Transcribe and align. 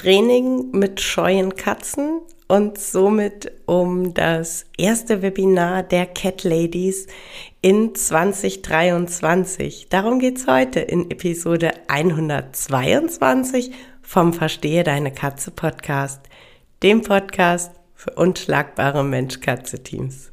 Training 0.00 0.70
mit 0.70 0.98
scheuen 1.02 1.56
Katzen 1.56 2.22
und 2.48 2.78
somit 2.78 3.52
um 3.66 4.14
das 4.14 4.64
erste 4.78 5.20
Webinar 5.20 5.82
der 5.82 6.06
Cat 6.06 6.42
Ladies 6.42 7.06
in 7.60 7.94
2023. 7.94 9.88
Darum 9.90 10.18
geht's 10.18 10.46
heute 10.46 10.80
in 10.80 11.10
Episode 11.10 11.72
122 11.88 13.72
vom 14.00 14.32
Verstehe 14.32 14.84
deine 14.84 15.12
Katze 15.12 15.50
Podcast, 15.50 16.22
dem 16.82 17.02
Podcast 17.02 17.72
für 17.94 18.12
unschlagbare 18.12 19.04
Mensch-Katze-Teams. 19.04 20.32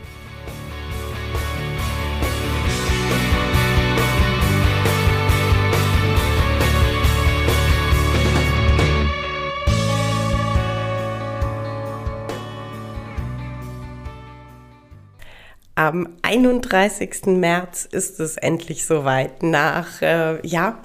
Am 15.81 16.09
31. 16.21 17.25
März 17.25 17.85
ist 17.85 18.19
es 18.19 18.37
endlich 18.37 18.85
soweit. 18.85 19.41
Nach, 19.41 19.99
äh, 20.03 20.37
ja, 20.45 20.79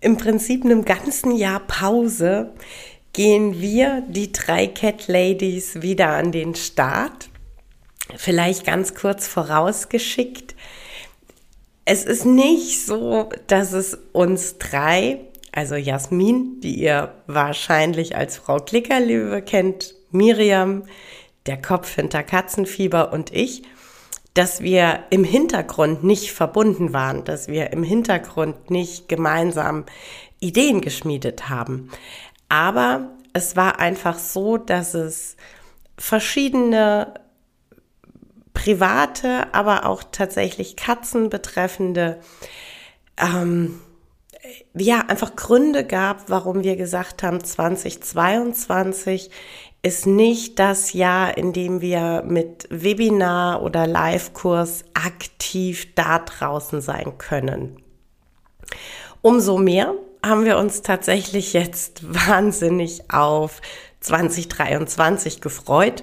im 0.00 0.18
Prinzip 0.18 0.62
einem 0.62 0.84
ganzen 0.84 1.34
Jahr 1.34 1.60
Pause 1.60 2.52
gehen 3.14 3.62
wir, 3.62 4.02
die 4.06 4.32
drei 4.32 4.66
Cat 4.66 5.08
Ladies, 5.08 5.80
wieder 5.80 6.10
an 6.10 6.32
den 6.32 6.54
Start. 6.54 7.30
Vielleicht 8.14 8.66
ganz 8.66 8.94
kurz 8.94 9.26
vorausgeschickt. 9.26 10.54
Es 11.86 12.04
ist 12.04 12.26
nicht 12.26 12.84
so, 12.84 13.30
dass 13.46 13.72
es 13.72 13.96
uns 14.12 14.58
drei, 14.58 15.20
also 15.52 15.76
Jasmin, 15.76 16.60
die 16.60 16.74
ihr 16.74 17.14
wahrscheinlich 17.26 18.16
als 18.16 18.36
Frau 18.36 18.58
Klickerlöwe 18.58 19.40
kennt, 19.40 19.94
Miriam, 20.10 20.82
der 21.46 21.56
Kopf 21.56 21.94
hinter 21.94 22.22
Katzenfieber 22.22 23.14
und 23.14 23.32
ich, 23.32 23.62
dass 24.36 24.60
wir 24.60 25.04
im 25.08 25.24
Hintergrund 25.24 26.04
nicht 26.04 26.32
verbunden 26.32 26.92
waren, 26.92 27.24
dass 27.24 27.48
wir 27.48 27.72
im 27.72 27.82
Hintergrund 27.82 28.70
nicht 28.70 29.08
gemeinsam 29.08 29.86
Ideen 30.40 30.82
geschmiedet 30.82 31.48
haben. 31.48 31.90
Aber 32.50 33.12
es 33.32 33.56
war 33.56 33.80
einfach 33.80 34.18
so, 34.18 34.58
dass 34.58 34.92
es 34.92 35.36
verschiedene 35.96 37.14
private, 38.52 39.54
aber 39.54 39.86
auch 39.86 40.02
tatsächlich 40.12 40.76
Katzen 40.76 41.30
betreffende, 41.30 42.20
ähm, 43.16 43.80
ja, 44.74 45.00
einfach 45.08 45.34
Gründe 45.34 45.82
gab, 45.82 46.28
warum 46.28 46.62
wir 46.62 46.76
gesagt 46.76 47.22
haben, 47.22 47.42
2022 47.42 49.30
ist 49.86 50.04
nicht 50.04 50.58
das 50.58 50.94
Jahr, 50.94 51.38
in 51.38 51.52
dem 51.52 51.80
wir 51.80 52.24
mit 52.26 52.66
Webinar 52.70 53.62
oder 53.62 53.86
Live-Kurs 53.86 54.84
aktiv 54.94 55.94
da 55.94 56.18
draußen 56.18 56.80
sein 56.80 57.18
können. 57.18 57.76
Umso 59.22 59.58
mehr 59.58 59.94
haben 60.24 60.44
wir 60.44 60.58
uns 60.58 60.82
tatsächlich 60.82 61.52
jetzt 61.52 62.02
wahnsinnig 62.28 63.12
auf 63.12 63.62
2023 64.00 65.40
gefreut, 65.40 66.02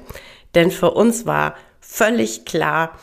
denn 0.56 0.72
für 0.72 0.92
uns 0.92 1.26
war 1.26 1.56
völlig 1.82 2.46
klar, 2.46 2.98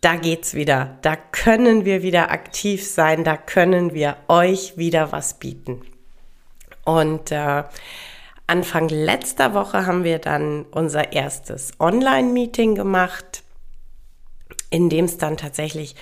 da 0.00 0.16
geht's 0.16 0.54
wieder, 0.54 0.98
da 1.02 1.14
können 1.14 1.84
wir 1.84 2.02
wieder 2.02 2.32
aktiv 2.32 2.84
sein, 2.84 3.22
da 3.22 3.36
können 3.36 3.94
wir 3.94 4.16
euch 4.26 4.76
wieder 4.76 5.12
was 5.12 5.38
bieten. 5.38 5.82
Und 6.84 7.30
äh, 7.30 7.62
Anfang 8.48 8.88
letzter 8.88 9.52
Woche 9.52 9.86
haben 9.86 10.04
wir 10.04 10.18
dann 10.18 10.64
unser 10.70 11.12
erstes 11.12 11.72
Online-Meeting 11.78 12.74
gemacht, 12.74 13.42
in 14.70 14.88
dem 14.88 15.04
es 15.04 15.18
dann 15.18 15.36
tatsächlich 15.36 15.94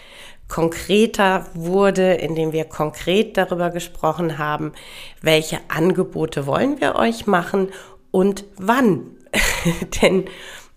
konkreter 0.48 1.46
wurde, 1.54 2.14
in 2.14 2.36
dem 2.36 2.52
wir 2.52 2.64
konkret 2.64 3.36
darüber 3.36 3.70
gesprochen 3.70 4.38
haben, 4.38 4.72
welche 5.20 5.58
Angebote 5.68 6.46
wollen 6.46 6.80
wir 6.80 6.94
euch 6.94 7.26
machen 7.26 7.70
und 8.12 8.44
wann. 8.56 9.10
Denn 10.02 10.26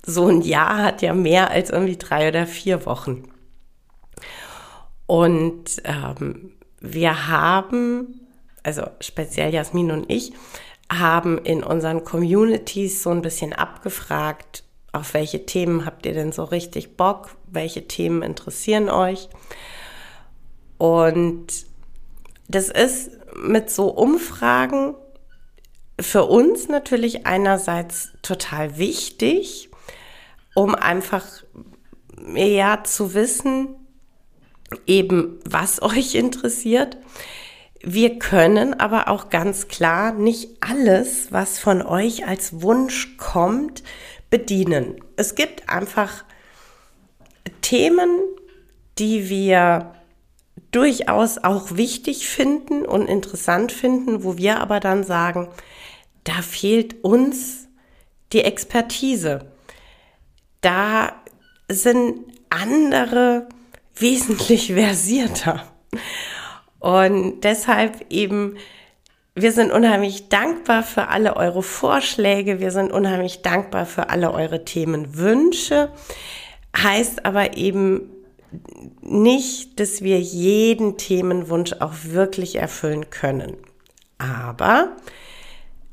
so 0.04 0.28
ein 0.28 0.42
Jahr 0.42 0.78
hat 0.78 1.04
ja 1.04 1.14
mehr 1.14 1.52
als 1.52 1.70
irgendwie 1.70 1.98
drei 1.98 2.30
oder 2.30 2.48
vier 2.48 2.88
Wochen. 2.88 3.32
Und 5.06 5.82
ähm, 5.84 6.54
wir 6.80 7.28
haben, 7.28 8.28
also 8.64 8.84
speziell 9.02 9.54
Jasmin 9.54 9.92
und 9.92 10.10
ich, 10.10 10.34
haben 10.92 11.38
in 11.38 11.64
unseren 11.64 12.04
Communities 12.04 13.04
so 13.04 13.12
ein 13.12 13.22
bisschen 13.22 13.54
abgefragt, 13.54 14.64
auf 14.92 15.14
welche 15.14 15.46
Themen 15.46 15.86
habt 15.86 16.06
ihr 16.06 16.14
denn 16.14 16.32
so 16.32 16.44
richtig 16.44 16.98
Bock, 16.98 17.36
welche 17.48 17.88
Themen 17.88 18.24
interessieren 18.24 18.90
euch. 18.90 19.30
Und 20.78 21.48
das 22.48 22.70
ist 22.70 23.12
mit 23.36 23.70
so 23.70 23.90
Umfragen 23.90 24.96
für 26.00 26.26
uns 26.26 26.70
natürlich 26.70 27.28
einerseits 27.28 28.14
total 28.22 28.78
wichtig, 28.78 29.70
um 30.56 30.74
einfach 30.74 31.26
ja 32.36 32.84
zu 32.84 33.14
wissen, 33.14 33.76
eben 34.88 35.40
was 35.46 35.82
euch 35.82 36.16
interessiert 36.16 36.98
wir 37.82 38.20
können 38.20 38.80
aber 38.80 39.08
auch 39.08 39.30
ganz 39.30 39.68
klar 39.68 40.14
nicht 40.14 40.50
alles, 40.60 41.32
was 41.32 41.60
von 41.60 41.82
euch 41.82 42.28
als 42.28 42.62
Wunsch 42.62 43.18
kommt, 43.18 43.84
bedienen. 44.30 45.00
Es 45.16 45.36
gibt 45.36 45.70
einfach 45.70 46.24
Themen, 47.62 48.10
die 48.98 49.30
wir 49.30 49.94
durchaus 50.72 51.38
auch 51.40 51.76
wichtig 51.76 52.28
finden 52.28 52.86
und 52.86 53.08
interessant 53.08 53.72
finden, 53.72 54.24
wo 54.24 54.38
wir 54.38 54.60
aber 54.60 54.80
dann 54.80 55.04
sagen, 55.04 55.48
da 56.26 56.42
fehlt 56.42 57.04
uns 57.04 57.68
die 58.34 58.42
Expertise. 58.42 59.52
Da 60.62 61.14
sind 61.70 62.26
andere 62.50 63.48
wesentlich 63.96 64.68
versierter. 64.74 65.64
Und 66.80 67.42
deshalb 67.42 68.06
eben, 68.10 68.58
wir 69.36 69.52
sind 69.52 69.72
unheimlich 69.72 70.30
dankbar 70.30 70.84
für 70.84 71.10
alle 71.10 71.36
eure 71.36 71.64
Vorschläge, 71.64 72.60
wir 72.60 72.72
sind 72.72 72.92
unheimlich 72.92 73.42
dankbar 73.42 73.86
für 73.86 74.10
alle 74.10 74.32
eure 74.34 74.66
Themenwünsche. 74.66 75.92
Heißt 76.76 77.26
aber 77.26 77.58
eben 77.58 78.10
nicht, 79.02 79.80
dass 79.80 80.02
wir 80.02 80.20
jeden 80.20 80.98
Themenwunsch 80.98 81.74
auch 81.80 81.94
wirklich 82.04 82.56
erfüllen 82.56 83.10
können. 83.10 83.58
Aber 84.18 84.96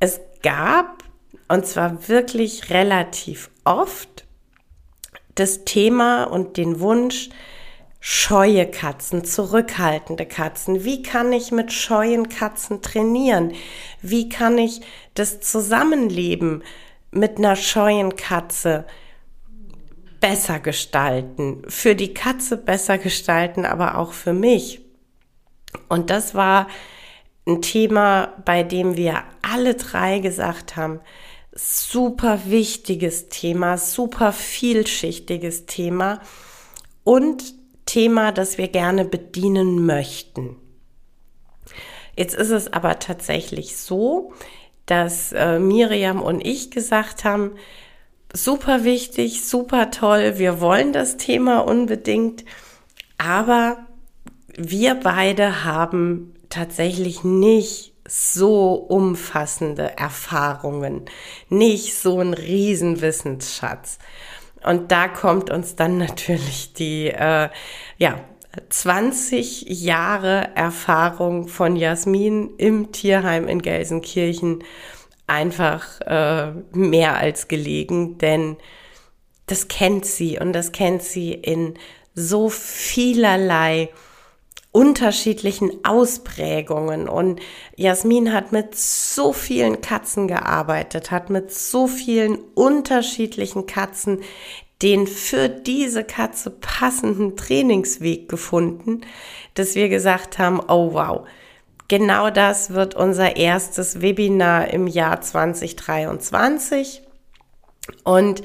es 0.01 0.21
gab, 0.43 1.03
und 1.49 1.67
zwar 1.67 2.09
wirklich 2.09 2.71
relativ 2.71 3.51
oft, 3.65 4.25
das 5.35 5.65
Thema 5.65 6.25
und 6.25 6.57
den 6.57 6.81
Wunsch, 6.81 7.29
scheue 8.01 8.71
Katzen, 8.71 9.25
zurückhaltende 9.25 10.27
Katzen. 10.27 10.85
Wie 10.85 11.03
kann 11.03 11.33
ich 11.33 11.51
mit 11.51 11.73
scheuen 11.73 12.29
Katzen 12.29 12.83
trainieren? 12.83 13.53
Wie 14.03 14.29
kann 14.29 14.59
ich 14.59 14.81
das 15.15 15.41
Zusammenleben 15.41 16.63
mit 17.11 17.39
einer 17.39 17.57
scheuen 17.57 18.17
Katze 18.17 18.87
besser 20.21 20.61
gestalten? 20.61 21.63
Für 21.69 21.95
die 21.95 22.15
Katze 22.15 22.57
besser 22.57 22.99
gestalten, 22.99 23.65
aber 23.65 23.99
auch 23.99 24.13
für 24.13 24.33
mich. 24.33 24.81
Und 25.89 26.11
das 26.11 26.35
war 26.35 26.69
ein 27.47 27.63
Thema, 27.63 28.35
bei 28.45 28.63
dem 28.63 28.97
wir 28.97 29.23
alle 29.43 29.75
drei 29.75 30.19
gesagt 30.19 30.77
haben, 30.77 31.01
super 31.53 32.41
wichtiges 32.47 33.29
Thema, 33.29 33.79
super 33.79 34.33
vielschichtiges 34.33 35.67
Thema 35.67 36.21
und 37.05 37.56
Thema, 37.87 38.33
das 38.33 38.59
wir 38.59 38.69
gerne 38.69 39.05
bedienen 39.05 39.87
möchten. 39.87 40.57
Jetzt 42.17 42.35
ist 42.35 42.51
es 42.51 42.73
aber 42.73 42.99
tatsächlich 42.99 43.77
so, 43.77 44.33
dass 44.87 45.33
äh, 45.33 45.59
Miriam 45.59 46.23
und 46.23 46.45
ich 46.45 46.71
gesagt 46.71 47.25
haben, 47.25 47.53
super 48.33 48.85
wichtig, 48.85 49.47
super 49.47 49.91
toll, 49.91 50.39
wir 50.39 50.61
wollen 50.61 50.93
das 50.93 51.17
Thema 51.17 51.61
unbedingt, 51.61 52.45
aber 53.19 53.87
wir 54.57 54.95
beide 54.95 55.65
haben 55.65 56.35
tatsächlich 56.49 57.25
nicht 57.25 57.93
so 58.09 58.75
umfassende 58.75 59.97
Erfahrungen, 59.99 61.07
nicht 61.49 61.95
so 61.95 62.21
ein 62.21 62.35
Riesenwissensschatz. 62.35 63.99
Und 64.63 64.91
da 64.91 65.09
kommt 65.09 65.51
uns 65.51 65.77
dann 65.77 65.99
natürlich 65.99 66.73
die, 66.73 67.09
äh, 67.09 67.49
ja, 67.99 68.21
20 68.69 69.63
Jahre 69.69 70.51
Erfahrung 70.55 71.49
von 71.49 71.77
Jasmin 71.77 72.57
im 72.57 72.91
Tierheim 72.91 73.49
in 73.49 73.61
Gelsenkirchen 73.61 74.65
einfach 75.27 76.01
äh, 76.03 76.53
mehr 76.73 77.17
als 77.17 77.49
gelegen, 77.49 78.19
denn 78.19 78.57
das 79.47 79.69
kennt 79.69 80.05
sie 80.07 80.39
und 80.39 80.53
das 80.53 80.73
kennt 80.73 81.03
sie 81.03 81.33
in 81.33 81.75
so 82.15 82.49
vielerlei 82.49 83.91
unterschiedlichen 84.77 85.87
Ausprägungen. 85.87 87.09
Und 87.09 87.41
Jasmin 87.77 88.35
hat 88.35 88.53
mit 88.53 88.77
so 88.77 89.33
vielen 89.33 89.81
Katzen 89.81 90.29
gearbeitet, 90.29 91.11
hat 91.11 91.31
mit 91.31 91.51
so 91.51 91.87
vielen 91.87 92.37
unterschiedlichen 92.55 93.65
Katzen 93.65 94.21
den 94.83 95.07
für 95.07 95.49
diese 95.49 96.05
Katze 96.05 96.51
passenden 96.51 97.39
Trainingsweg 97.39 98.29
gefunden, 98.29 99.01
dass 99.55 99.77
wir 99.77 99.89
gesagt 99.89 100.39
haben, 100.39 100.61
oh 100.69 100.93
wow, 100.93 101.27
genau 101.89 102.29
das 102.29 102.75
wird 102.75 102.95
unser 102.95 103.37
erstes 103.37 104.03
Webinar 104.03 104.69
im 104.69 104.89
Jahr 104.89 105.23
2023. 105.23 107.01
Und 108.05 108.43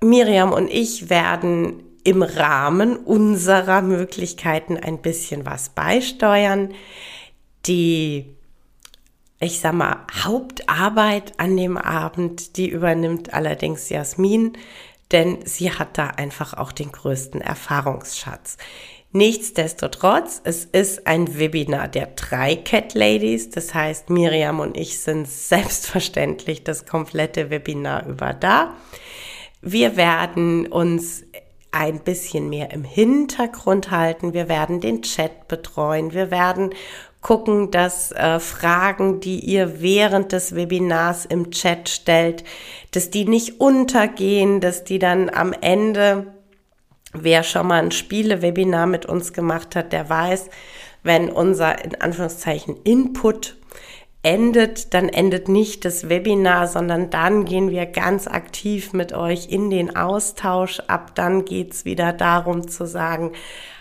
Miriam 0.00 0.52
und 0.52 0.68
ich 0.68 1.10
werden 1.10 1.83
im 2.04 2.22
Rahmen 2.22 2.96
unserer 2.96 3.82
Möglichkeiten 3.82 4.76
ein 4.76 4.98
bisschen 5.02 5.46
was 5.46 5.70
beisteuern. 5.70 6.74
Die, 7.66 8.26
ich 9.40 9.60
sag 9.60 9.72
mal, 9.72 10.06
Hauptarbeit 10.22 11.32
an 11.38 11.56
dem 11.56 11.78
Abend, 11.78 12.56
die 12.58 12.68
übernimmt 12.68 13.32
allerdings 13.32 13.88
Jasmin, 13.88 14.52
denn 15.12 15.38
sie 15.44 15.72
hat 15.72 15.96
da 15.98 16.08
einfach 16.08 16.54
auch 16.54 16.72
den 16.72 16.92
größten 16.92 17.40
Erfahrungsschatz. 17.40 18.58
Nichtsdestotrotz, 19.12 20.40
es 20.42 20.64
ist 20.64 21.06
ein 21.06 21.38
Webinar 21.38 21.86
der 21.86 22.06
drei 22.16 22.56
Cat 22.56 22.94
Ladies. 22.94 23.48
Das 23.48 23.72
heißt, 23.72 24.10
Miriam 24.10 24.58
und 24.58 24.76
ich 24.76 24.98
sind 24.98 25.28
selbstverständlich 25.28 26.64
das 26.64 26.84
komplette 26.84 27.48
Webinar 27.48 28.06
über 28.06 28.34
da. 28.34 28.74
Wir 29.62 29.96
werden 29.96 30.66
uns 30.66 31.22
ein 31.74 31.98
bisschen 31.98 32.48
mehr 32.48 32.70
im 32.70 32.84
Hintergrund 32.84 33.90
halten. 33.90 34.32
Wir 34.32 34.48
werden 34.48 34.80
den 34.80 35.02
Chat 35.02 35.48
betreuen. 35.48 36.14
Wir 36.14 36.30
werden 36.30 36.70
gucken, 37.20 37.70
dass 37.70 38.12
äh, 38.12 38.38
Fragen, 38.38 39.18
die 39.18 39.40
ihr 39.40 39.80
während 39.80 40.32
des 40.32 40.54
Webinars 40.54 41.24
im 41.24 41.50
Chat 41.50 41.88
stellt, 41.88 42.44
dass 42.92 43.10
die 43.10 43.24
nicht 43.24 43.60
untergehen, 43.60 44.60
dass 44.60 44.84
die 44.84 44.98
dann 45.00 45.30
am 45.30 45.52
Ende, 45.52 46.26
wer 47.12 47.42
schon 47.42 47.66
mal 47.66 47.82
ein 47.82 47.90
Spiele-Webinar 47.90 48.86
mit 48.86 49.06
uns 49.06 49.32
gemacht 49.32 49.74
hat, 49.74 49.92
der 49.92 50.08
weiß, 50.08 50.50
wenn 51.02 51.28
unser 51.28 51.84
in 51.84 52.00
Anführungszeichen 52.00 52.76
Input 52.84 53.56
endet, 54.24 54.94
dann 54.94 55.08
endet 55.08 55.48
nicht 55.48 55.84
das 55.84 56.08
Webinar, 56.08 56.66
sondern 56.66 57.10
dann 57.10 57.44
gehen 57.44 57.70
wir 57.70 57.86
ganz 57.86 58.26
aktiv 58.26 58.92
mit 58.92 59.12
euch 59.12 59.48
in 59.48 59.70
den 59.70 59.94
Austausch. 59.94 60.80
Ab 60.88 61.14
dann 61.14 61.44
geht's 61.44 61.84
wieder 61.84 62.12
darum 62.12 62.66
zu 62.66 62.86
sagen, 62.86 63.32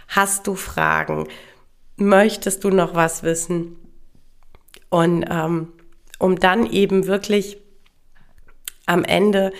hast 0.08 0.46
du 0.46 0.56
Fragen? 0.56 1.28
Möchtest 1.96 2.64
du 2.64 2.70
noch 2.70 2.94
was 2.94 3.24
wissen? 3.24 3.78
Und 4.90 5.26
ähm, 5.30 5.70
um 6.20 6.40
dann 6.40 6.70
eben 6.70 7.08
wirklich 7.08 7.58
am 8.86 9.04
Ende 9.04 9.54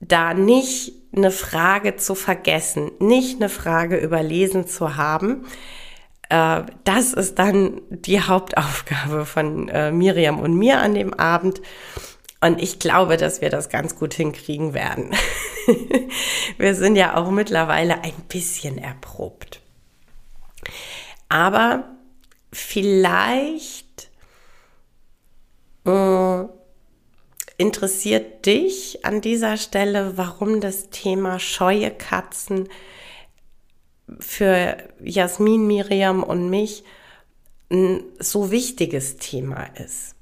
da 0.00 0.34
nicht 0.34 0.92
eine 1.16 1.30
Frage 1.30 1.96
zu 1.96 2.14
vergessen, 2.14 2.90
nicht 2.98 3.40
eine 3.40 3.48
Frage 3.48 3.96
überlesen 3.96 4.66
zu 4.66 4.96
haben, 4.96 5.46
äh, 6.28 6.62
das 6.84 7.12
ist 7.12 7.38
dann 7.38 7.80
die 7.90 8.20
Hauptaufgabe 8.20 9.26
von 9.26 9.68
äh, 9.68 9.92
Miriam 9.92 10.38
und 10.40 10.54
mir 10.54 10.78
an 10.78 10.94
dem 10.94 11.14
Abend. 11.14 11.60
Und 12.40 12.60
ich 12.60 12.78
glaube, 12.78 13.16
dass 13.16 13.40
wir 13.40 13.48
das 13.50 13.70
ganz 13.70 13.96
gut 13.96 14.14
hinkriegen 14.14 14.74
werden. 14.74 15.14
wir 16.58 16.74
sind 16.74 16.96
ja 16.96 17.16
auch 17.16 17.30
mittlerweile 17.30 18.02
ein 18.02 18.14
bisschen 18.28 18.76
erprobt. 18.76 19.60
Aber 21.28 21.84
vielleicht 22.52 24.10
äh, 25.86 26.44
interessiert 27.56 28.46
dich 28.46 29.04
an 29.04 29.20
dieser 29.20 29.56
Stelle, 29.56 30.16
warum 30.16 30.60
das 30.60 30.90
Thema 30.90 31.38
scheue 31.38 31.90
Katzen 31.90 32.68
für 34.20 34.76
Jasmin, 35.02 35.66
Miriam 35.66 36.22
und 36.22 36.50
mich 36.50 36.84
ein 37.70 38.04
so 38.18 38.50
wichtiges 38.50 39.16
Thema 39.16 39.64
ist. 39.76 40.14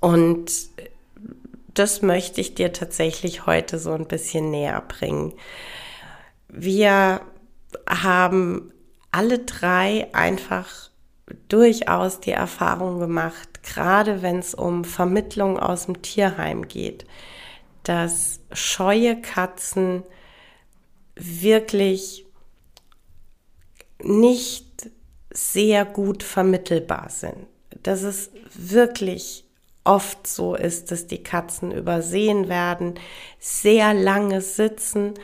Und 0.00 0.50
das 1.74 2.02
möchte 2.02 2.40
ich 2.40 2.54
dir 2.54 2.72
tatsächlich 2.72 3.46
heute 3.46 3.78
so 3.78 3.92
ein 3.92 4.06
bisschen 4.06 4.50
näher 4.50 4.80
bringen. 4.80 5.32
Wir 6.48 7.20
haben 7.88 8.72
alle 9.10 9.40
drei 9.40 10.08
einfach 10.12 10.90
durchaus 11.48 12.20
die 12.20 12.32
Erfahrung 12.32 12.98
gemacht, 12.98 13.62
gerade 13.62 14.22
wenn 14.22 14.38
es 14.38 14.54
um 14.54 14.84
Vermittlung 14.84 15.58
aus 15.58 15.86
dem 15.86 16.02
Tierheim 16.02 16.68
geht, 16.68 17.06
dass 17.82 18.40
scheue 18.52 19.20
Katzen 19.20 20.02
wirklich 21.14 22.27
nicht 24.02 24.90
sehr 25.30 25.84
gut 25.84 26.22
vermittelbar 26.22 27.08
sind. 27.10 27.46
Dass 27.82 28.02
es 28.02 28.30
wirklich 28.54 29.44
oft 29.84 30.26
so 30.26 30.54
ist, 30.54 30.90
dass 30.90 31.06
die 31.06 31.22
Katzen 31.22 31.72
übersehen 31.72 32.48
werden, 32.48 32.94
sehr 33.38 33.94
lange 33.94 34.40
sitzen 34.40 35.14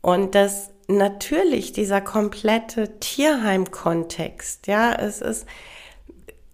und 0.00 0.34
dass 0.34 0.70
natürlich 0.88 1.72
dieser 1.72 2.00
komplette 2.00 2.98
Tierheim-Kontext, 3.00 4.66
ja, 4.66 4.94
es 4.94 5.20
ist 5.20 5.46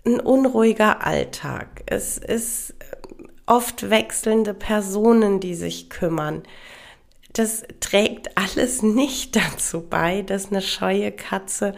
ein 0.04 0.18
unruhiger 0.18 1.06
Alltag, 1.06 1.82
es 1.86 2.18
ist 2.18 2.74
oft 3.46 3.90
wechselnde 3.90 4.54
Personen, 4.54 5.38
die 5.38 5.54
sich 5.54 5.90
kümmern 5.90 6.42
das 7.32 7.64
trägt 7.80 8.36
alles 8.36 8.82
nicht 8.82 9.36
dazu 9.36 9.86
bei, 9.88 10.22
dass 10.22 10.50
eine 10.50 10.62
scheue 10.62 11.12
Katze 11.12 11.74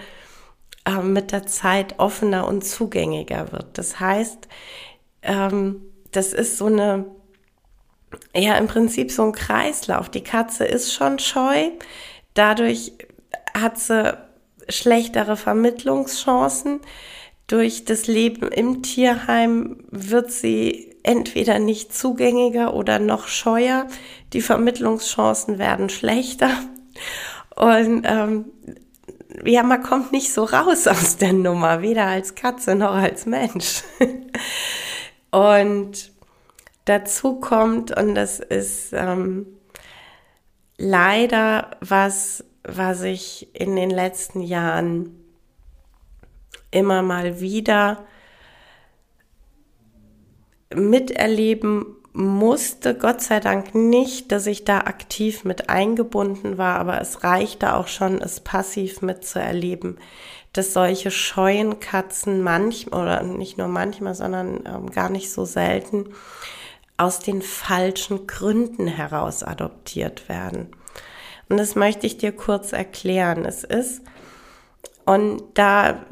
äh, 0.86 1.02
mit 1.02 1.32
der 1.32 1.46
Zeit 1.46 1.98
offener 1.98 2.46
und 2.46 2.64
zugänglicher 2.64 3.52
wird. 3.52 3.78
Das 3.78 4.00
heißt, 4.00 4.48
ähm, 5.22 5.82
das 6.12 6.32
ist 6.32 6.58
so 6.58 6.66
eine, 6.66 7.06
ja, 8.34 8.56
im 8.56 8.68
Prinzip 8.68 9.10
so 9.10 9.24
ein 9.24 9.32
Kreislauf. 9.32 10.08
Die 10.08 10.22
Katze 10.22 10.64
ist 10.64 10.92
schon 10.92 11.18
scheu, 11.18 11.70
dadurch 12.34 12.92
hat 13.56 13.78
sie 13.78 14.16
schlechtere 14.68 15.36
Vermittlungschancen. 15.36 16.80
Durch 17.46 17.84
das 17.84 18.06
Leben 18.06 18.48
im 18.50 18.82
Tierheim 18.82 19.84
wird 19.90 20.30
sie 20.30 20.93
entweder 21.04 21.60
nicht 21.60 21.94
zugängiger 21.94 22.74
oder 22.74 22.98
noch 22.98 23.28
scheuer. 23.28 23.86
Die 24.32 24.40
Vermittlungschancen 24.40 25.58
werden 25.58 25.88
schlechter. 25.88 26.50
Und 27.54 28.04
ähm, 28.04 28.46
ja, 29.44 29.62
man 29.62 29.82
kommt 29.82 30.10
nicht 30.10 30.32
so 30.32 30.44
raus 30.44 30.86
aus 30.88 31.16
der 31.16 31.32
Nummer, 31.32 31.82
weder 31.82 32.06
als 32.06 32.34
Katze 32.34 32.74
noch 32.74 32.94
als 32.94 33.26
Mensch. 33.26 33.82
und 35.30 36.10
dazu 36.86 37.38
kommt, 37.38 37.96
und 37.96 38.14
das 38.14 38.40
ist 38.40 38.92
ähm, 38.92 39.46
leider 40.78 41.76
was, 41.80 42.44
was 42.64 43.02
ich 43.02 43.54
in 43.54 43.76
den 43.76 43.90
letzten 43.90 44.40
Jahren 44.40 45.20
immer 46.70 47.02
mal 47.02 47.40
wieder 47.40 48.04
miterleben 50.74 51.86
musste 52.12 52.94
Gott 52.94 53.20
sei 53.20 53.40
Dank 53.40 53.74
nicht, 53.74 54.30
dass 54.30 54.46
ich 54.46 54.64
da 54.64 54.78
aktiv 54.78 55.44
mit 55.44 55.68
eingebunden 55.68 56.58
war, 56.58 56.78
aber 56.78 57.00
es 57.00 57.24
reichte 57.24 57.74
auch 57.74 57.88
schon, 57.88 58.22
es 58.22 58.38
passiv 58.40 59.02
mitzuerleben, 59.02 59.98
dass 60.52 60.72
solche 60.72 61.10
scheuen 61.10 61.80
Katzen 61.80 62.40
manchmal, 62.40 63.02
oder 63.02 63.22
nicht 63.24 63.58
nur 63.58 63.66
manchmal, 63.66 64.14
sondern 64.14 64.60
ähm, 64.64 64.90
gar 64.90 65.10
nicht 65.10 65.32
so 65.32 65.44
selten, 65.44 66.10
aus 66.96 67.18
den 67.18 67.42
falschen 67.42 68.28
Gründen 68.28 68.86
heraus 68.86 69.42
adoptiert 69.42 70.28
werden. 70.28 70.68
Und 71.48 71.58
das 71.58 71.74
möchte 71.74 72.06
ich 72.06 72.16
dir 72.16 72.30
kurz 72.30 72.72
erklären. 72.72 73.44
Es 73.44 73.64
ist, 73.64 74.02
und 75.06 75.42
da 75.54 76.04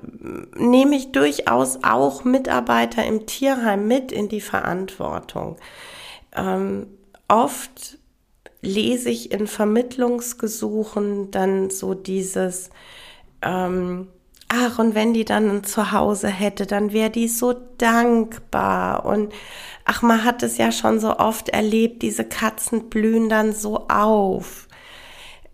nehme 0.54 0.96
ich 0.96 1.12
durchaus 1.12 1.78
auch 1.82 2.25
Mitarbeiter 2.25 3.04
im 3.04 3.26
Tierheim 3.26 3.87
mit 3.87 4.12
in 4.12 4.28
die 4.28 4.40
Verantwortung. 4.40 5.56
Ähm, 6.37 6.87
oft 7.28 7.99
lese 8.61 9.11
ich 9.11 9.32
in 9.32 9.46
Vermittlungsgesuchen 9.46 11.30
dann 11.30 11.70
so 11.70 11.94
dieses, 11.94 12.70
ähm, 13.40 14.08
ach, 14.49 14.78
und 14.78 14.94
wenn 14.94 15.14
die 15.14 15.25
dann 15.25 15.50
ein 15.50 15.64
Zuhause 15.64 16.28
hätte, 16.28 16.66
dann 16.66 16.92
wäre 16.92 17.11
die 17.11 17.28
so 17.28 17.54
dankbar. 17.78 19.06
Und 19.06 19.32
ach, 19.84 20.02
man 20.02 20.22
hat 20.25 20.42
es 20.42 20.58
ja 20.58 20.70
schon 20.70 21.00
so 21.00 21.18
oft 21.18 21.49
erlebt, 21.49 22.02
diese 22.02 22.25
Katzen 22.25 22.90
blühen 22.90 23.30
dann 23.30 23.52
so 23.52 23.88
auf. 23.88 24.68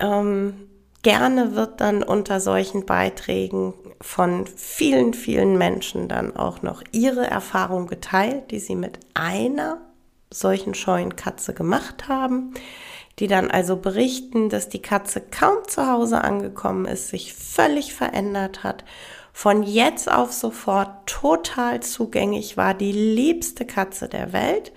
Ähm, 0.00 0.67
gerne 1.08 1.54
wird 1.54 1.80
dann 1.80 2.02
unter 2.02 2.38
solchen 2.38 2.84
Beiträgen 2.84 3.72
von 3.98 4.46
vielen, 4.46 5.14
vielen 5.14 5.56
Menschen 5.56 6.06
dann 6.06 6.36
auch 6.36 6.60
noch 6.60 6.82
ihre 6.92 7.26
Erfahrung 7.26 7.86
geteilt, 7.86 8.50
die 8.50 8.58
sie 8.58 8.74
mit 8.74 9.00
einer 9.14 9.80
solchen 10.30 10.74
scheuen 10.74 11.16
Katze 11.16 11.54
gemacht 11.54 12.08
haben, 12.08 12.52
die 13.20 13.26
dann 13.26 13.50
also 13.50 13.76
berichten, 13.78 14.50
dass 14.50 14.68
die 14.68 14.82
Katze 14.82 15.22
kaum 15.22 15.66
zu 15.66 15.90
Hause 15.90 16.22
angekommen 16.22 16.84
ist, 16.84 17.08
sich 17.08 17.32
völlig 17.32 17.94
verändert 17.94 18.62
hat, 18.62 18.84
von 19.32 19.62
jetzt 19.62 20.12
auf 20.12 20.34
sofort 20.34 21.06
total 21.06 21.80
zugänglich 21.80 22.58
war, 22.58 22.74
die 22.74 22.92
liebste 22.92 23.64
Katze 23.64 24.10
der 24.10 24.34
Welt. 24.34 24.72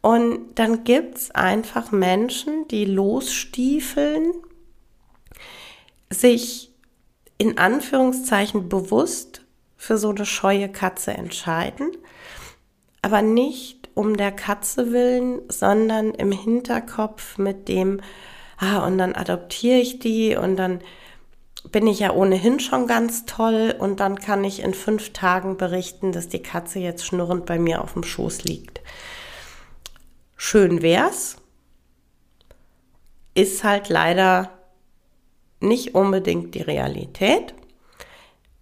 Und 0.00 0.56
dann 0.56 0.82
gibt's 0.82 1.30
einfach 1.30 1.92
Menschen, 1.92 2.66
die 2.66 2.84
losstiefeln 2.84 4.32
sich 6.12 6.70
in 7.38 7.58
Anführungszeichen 7.58 8.68
bewusst 8.68 9.42
für 9.76 9.96
so 9.96 10.10
eine 10.10 10.26
scheue 10.26 10.68
Katze 10.68 11.12
entscheiden, 11.12 11.96
aber 13.02 13.22
nicht 13.22 13.88
um 13.94 14.16
der 14.16 14.32
Katze 14.32 14.92
willen, 14.92 15.40
sondern 15.48 16.12
im 16.12 16.32
Hinterkopf 16.32 17.38
mit 17.38 17.68
dem, 17.68 18.00
ah, 18.58 18.86
und 18.86 18.98
dann 18.98 19.14
adoptiere 19.14 19.78
ich 19.78 19.98
die 19.98 20.36
und 20.36 20.56
dann 20.56 20.80
bin 21.72 21.86
ich 21.86 22.00
ja 22.00 22.12
ohnehin 22.12 22.60
schon 22.60 22.86
ganz 22.86 23.26
toll 23.26 23.74
und 23.78 24.00
dann 24.00 24.18
kann 24.18 24.44
ich 24.44 24.62
in 24.62 24.74
fünf 24.74 25.12
Tagen 25.12 25.56
berichten, 25.56 26.12
dass 26.12 26.28
die 26.28 26.42
Katze 26.42 26.78
jetzt 26.78 27.04
schnurrend 27.04 27.46
bei 27.46 27.58
mir 27.58 27.82
auf 27.82 27.92
dem 27.94 28.02
Schoß 28.02 28.44
liegt. 28.44 28.80
Schön 30.36 30.82
wär's, 30.82 31.36
ist 33.34 33.62
halt 33.62 33.88
leider 33.88 34.50
nicht 35.60 35.94
unbedingt 35.94 36.54
die 36.54 36.62
Realität. 36.62 37.54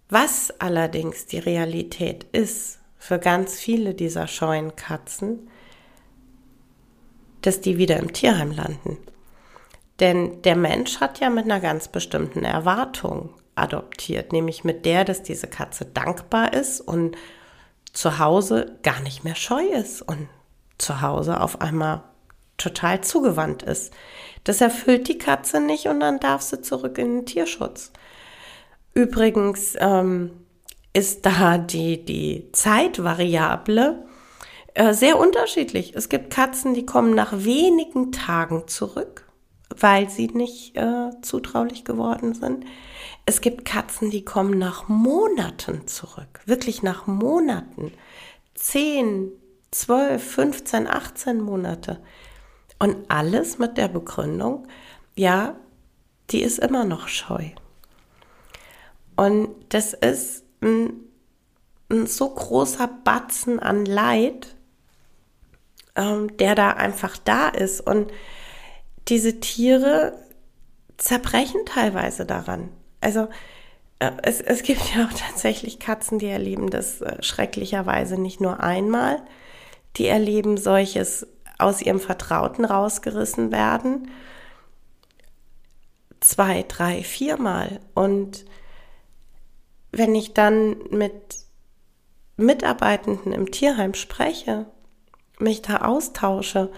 Was 0.09 0.53
allerdings 0.59 1.25
die 1.25 1.39
Realität 1.39 2.25
ist 2.31 2.79
für 2.97 3.19
ganz 3.19 3.59
viele 3.59 3.93
dieser 3.93 4.27
scheuen 4.27 4.75
Katzen, 4.75 5.49
dass 7.41 7.61
die 7.61 7.77
wieder 7.77 7.97
im 7.97 8.11
Tierheim 8.11 8.51
landen. 8.51 8.97
Denn 9.99 10.41
der 10.41 10.55
Mensch 10.55 10.99
hat 10.99 11.19
ja 11.19 11.29
mit 11.29 11.45
einer 11.45 11.59
ganz 11.59 11.87
bestimmten 11.87 12.43
Erwartung 12.43 13.33
adoptiert, 13.55 14.31
nämlich 14.31 14.63
mit 14.63 14.85
der, 14.85 15.05
dass 15.05 15.23
diese 15.23 15.47
Katze 15.47 15.85
dankbar 15.85 16.53
ist 16.53 16.81
und 16.81 17.17
zu 17.93 18.19
Hause 18.19 18.77
gar 18.83 18.99
nicht 19.01 19.23
mehr 19.23 19.35
scheu 19.35 19.63
ist 19.63 20.01
und 20.01 20.29
zu 20.77 21.01
Hause 21.01 21.41
auf 21.41 21.61
einmal 21.61 22.03
total 22.59 23.01
zugewandt 23.01 23.63
ist. 23.63 23.93
Das 24.43 24.61
erfüllt 24.61 25.07
die 25.07 25.17
Katze 25.17 25.59
nicht 25.59 25.87
und 25.87 25.99
dann 25.99 26.19
darf 26.19 26.41
sie 26.41 26.61
zurück 26.61 26.97
in 26.97 27.17
den 27.17 27.25
Tierschutz. 27.25 27.91
Übrigens 28.93 29.75
ähm, 29.79 30.31
ist 30.93 31.25
da 31.25 31.57
die, 31.57 32.03
die 32.03 32.49
Zeitvariable 32.51 34.03
äh, 34.73 34.93
sehr 34.93 35.17
unterschiedlich. 35.17 35.93
Es 35.95 36.09
gibt 36.09 36.31
Katzen, 36.33 36.73
die 36.73 36.85
kommen 36.85 37.13
nach 37.13 37.33
wenigen 37.43 38.11
Tagen 38.11 38.67
zurück, 38.67 39.25
weil 39.75 40.09
sie 40.09 40.27
nicht 40.27 40.75
äh, 40.77 41.09
zutraulich 41.21 41.85
geworden 41.85 42.33
sind. 42.33 42.65
Es 43.25 43.41
gibt 43.41 43.65
Katzen, 43.65 44.09
die 44.09 44.25
kommen 44.25 44.57
nach 44.57 44.87
Monaten 44.87 45.87
zurück, 45.87 46.41
wirklich 46.45 46.81
nach 46.81 47.07
Monaten. 47.07 47.93
10, 48.55 49.31
12, 49.71 50.23
15, 50.23 50.87
18 50.87 51.41
Monate. 51.41 51.99
Und 52.79 52.97
alles 53.09 53.57
mit 53.57 53.77
der 53.77 53.89
Begründung, 53.89 54.67
ja, 55.15 55.55
die 56.31 56.41
ist 56.41 56.59
immer 56.59 56.85
noch 56.85 57.07
scheu. 57.07 57.49
Und 59.17 59.49
das 59.69 59.93
ist 59.93 60.45
ein, 60.61 60.93
ein 61.89 62.07
so 62.07 62.29
großer 62.29 62.87
Batzen 63.03 63.59
an 63.59 63.85
Leid, 63.85 64.55
ähm, 65.95 66.37
der 66.37 66.55
da 66.55 66.71
einfach 66.71 67.17
da 67.17 67.49
ist. 67.49 67.81
Und 67.81 68.11
diese 69.09 69.41
Tiere 69.41 70.13
zerbrechen 70.97 71.65
teilweise 71.65 72.25
daran. 72.25 72.69
Also 73.01 73.27
äh, 73.99 74.11
es, 74.23 74.39
es 74.39 74.63
gibt 74.63 74.95
ja 74.95 75.05
auch 75.05 75.13
tatsächlich 75.13 75.79
Katzen, 75.79 76.19
die 76.19 76.27
erleben 76.27 76.69
das 76.69 77.01
äh, 77.01 77.21
schrecklicherweise 77.21 78.19
nicht 78.19 78.39
nur 78.39 78.61
einmal. 78.61 79.21
Die 79.97 80.07
erleben 80.07 80.57
solches 80.57 81.27
aus 81.59 81.81
ihrem 81.81 81.99
Vertrauten 81.99 82.65
rausgerissen 82.65 83.51
werden. 83.51 84.09
Zwei, 86.19 86.65
drei, 86.67 87.03
viermal. 87.03 87.79
Und 87.93 88.45
wenn 89.91 90.15
ich 90.15 90.33
dann 90.33 90.77
mit 90.89 91.37
Mitarbeitenden 92.37 93.31
im 93.31 93.51
Tierheim 93.51 93.93
spreche, 93.93 94.65
mich 95.39 95.61
da 95.61 95.81
austausche, 95.81 96.71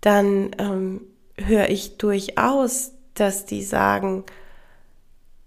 dann 0.00 0.50
ähm, 0.58 1.00
höre 1.36 1.70
ich 1.70 1.98
durchaus, 1.98 2.92
dass 3.14 3.46
die 3.46 3.62
sagen, 3.62 4.24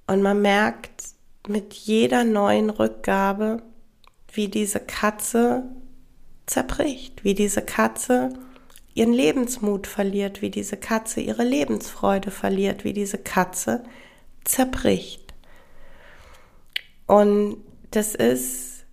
und 0.08 0.22
man 0.22 0.42
merkt 0.42 1.04
mit 1.48 1.74
jeder 1.74 2.24
neuen 2.24 2.70
Rückgabe, 2.70 3.62
wie 4.34 4.48
diese 4.48 4.80
Katze 4.80 5.64
zerbricht, 6.46 7.24
wie 7.24 7.34
diese 7.34 7.62
Katze 7.62 8.34
ihren 8.94 9.14
Lebensmut 9.14 9.88
verliert, 9.88 10.42
wie 10.42 10.50
diese 10.50 10.78
Katze 10.78 11.22
ihre 11.22 11.44
Lebensfreude 11.44 12.32
verliert, 12.32 12.84
wie 12.84 12.94
diese 12.94 13.18
Katze 13.18 13.84
zerbricht. 14.44 15.34
Und 17.08 17.58
das 17.92 18.16
ist 18.16 18.86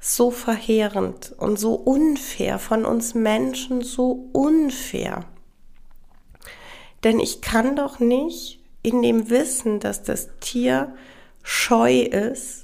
so 0.00 0.30
verheerend 0.30 1.34
und 1.38 1.58
so 1.58 1.74
unfair, 1.74 2.58
von 2.58 2.84
uns 2.84 3.14
Menschen 3.14 3.82
so 3.82 4.28
unfair. 4.32 5.24
Denn 7.04 7.20
ich 7.20 7.40
kann 7.40 7.76
doch 7.76 8.00
nicht 8.00 8.60
in 8.82 9.02
dem 9.02 9.30
Wissen, 9.30 9.80
dass 9.80 10.02
das 10.02 10.28
Tier 10.40 10.94
scheu 11.42 12.00
ist, 12.00 12.63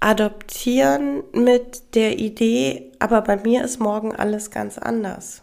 adoptieren 0.00 1.22
mit 1.32 1.94
der 1.94 2.18
Idee, 2.18 2.90
aber 2.98 3.20
bei 3.20 3.36
mir 3.36 3.62
ist 3.62 3.78
morgen 3.80 4.16
alles 4.16 4.50
ganz 4.50 4.78
anders. 4.78 5.42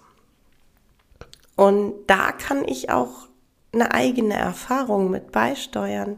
Und 1.56 1.94
da 2.08 2.32
kann 2.32 2.68
ich 2.68 2.90
auch 2.90 3.28
eine 3.72 3.94
eigene 3.94 4.34
Erfahrung 4.34 5.12
mit 5.12 5.32
beisteuern. 5.32 6.18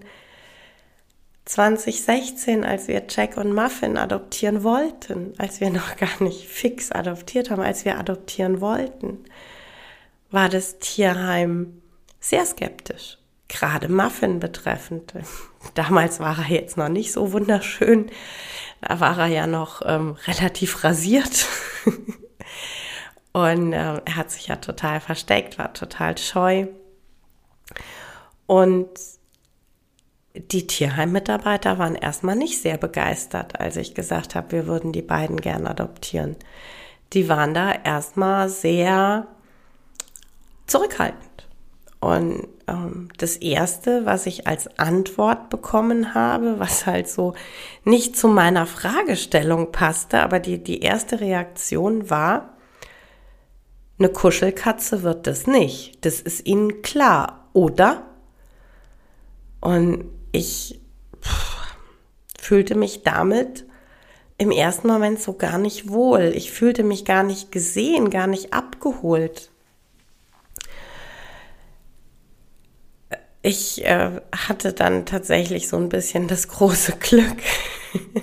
2016, 1.46 2.63
als 2.63 2.88
wir 2.88 3.03
Jack 3.10 3.36
und 3.38 3.53
Muffin 3.53 3.98
adoptieren 3.98 4.63
wollten, 4.63 5.34
als 5.38 5.60
wir 5.60 5.69
noch 5.69 5.98
gar 5.98 6.22
nicht 6.24 6.48
fix 6.48 6.91
adoptiert 6.91 7.50
haben, 7.50 7.62
als 7.62 7.86
wir 7.86 7.98
adoptieren 7.98 8.62
wollten, 8.62 9.25
war 10.31 10.48
das 10.48 10.79
Tierheim 10.79 11.81
sehr 12.19 12.46
skeptisch 12.46 13.18
gerade 13.50 13.89
Muffin 13.89 14.39
betreffend. 14.39 15.13
Damals 15.74 16.20
war 16.20 16.38
er 16.39 16.50
jetzt 16.50 16.77
noch 16.77 16.89
nicht 16.89 17.12
so 17.12 17.34
wunderschön. 17.34 18.10
Da 18.82 19.00
war 19.01 19.18
er 19.18 19.27
ja 19.27 19.48
noch 19.48 19.82
ähm, 19.86 20.15
relativ 20.25 20.84
rasiert. 20.84 21.46
Und 23.34 23.74
äh, 23.74 24.01
er 24.06 24.15
hat 24.15 24.32
sich 24.32 24.48
ja 24.48 24.56
total 24.56 25.01
versteckt, 25.01 25.60
war 25.60 25.74
total 25.74 26.18
scheu. 26.18 26.68
Und 28.48 28.89
die 30.34 30.65
Tierheim-Mitarbeiter 30.65 31.77
waren 31.77 31.96
erstmal 31.96 32.36
nicht 32.36 32.62
sehr 32.62 32.77
begeistert, 32.77 33.60
als 33.60 33.75
ich 33.75 33.94
gesagt 33.94 34.36
habe, 34.36 34.51
wir 34.51 34.68
würden 34.68 34.91
die 34.91 35.01
beiden 35.01 35.38
gern 35.41 35.68
adoptieren. 35.68 36.36
die 37.13 37.27
waren 37.27 37.53
da 37.56 37.72
erstmal 37.72 38.50
sehr 38.50 39.27
zurückhaltend. 40.68 41.28
Und 42.00 42.48
ähm, 42.68 43.10
das 43.18 43.36
Erste, 43.36 44.06
was 44.06 44.25
ich 44.25 44.48
als 44.48 44.79
Antwort 44.79 45.50
bekommen 45.50 46.13
habe, 46.13 46.60
was 46.60 46.86
halt 46.86 47.10
so 47.10 47.34
nicht 47.84 48.15
zu 48.15 48.29
meiner 48.29 48.65
Fragestellung 48.65 49.72
passte, 49.72 50.22
aber 50.22 50.39
die, 50.39 50.63
die 50.63 50.79
erste 50.79 51.20
Reaktion 51.20 52.10
war, 52.10 52.53
eine 53.98 54.10
Kuschelkatze 54.10 55.03
wird 55.03 55.27
das 55.27 55.46
nicht. 55.46 56.06
Das 56.06 56.22
ist 56.22 56.46
Ihnen 56.48 56.82
klar, 56.82 57.50
oder? 57.51 58.03
Und 59.60 60.06
ich 60.32 60.79
pff, 61.22 61.58
fühlte 62.39 62.75
mich 62.75 63.03
damit 63.03 63.65
im 64.38 64.51
ersten 64.51 64.88
Moment 64.88 65.22
so 65.22 65.34
gar 65.34 65.58
nicht 65.58 65.89
wohl. 65.89 66.32
Ich 66.34 66.51
fühlte 66.53 66.84
mich 66.84 67.03
gar 67.03 67.24
nicht 67.24 67.51
gesehen, 67.51 68.10
gar 68.10 68.27
nicht 68.27 68.53
abgeholt. 68.53 69.51
Ich 73.41 73.86
äh, 73.86 74.19
hatte 74.36 74.74
dann 74.74 75.05
tatsächlich 75.05 75.69
so 75.69 75.77
ein 75.77 75.89
bisschen 75.89 76.27
das 76.27 76.50
große 76.50 76.98
Glück, 77.00 77.38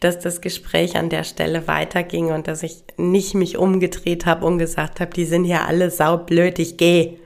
dass 0.00 0.20
das 0.20 0.40
Gespräch 0.40 0.96
an 0.96 1.10
der 1.10 1.24
Stelle 1.24 1.66
weiterging 1.66 2.32
und 2.32 2.46
dass 2.46 2.62
ich 2.62 2.84
nicht 2.96 3.34
mich 3.34 3.56
umgedreht 3.56 4.26
habe 4.26 4.46
und 4.46 4.58
gesagt 4.58 5.00
habe, 5.00 5.12
die 5.12 5.24
sind 5.24 5.44
ja 5.44 5.64
alle 5.64 5.90
saublöd, 5.90 6.60
ich 6.60 6.76
gehe. 6.76 7.18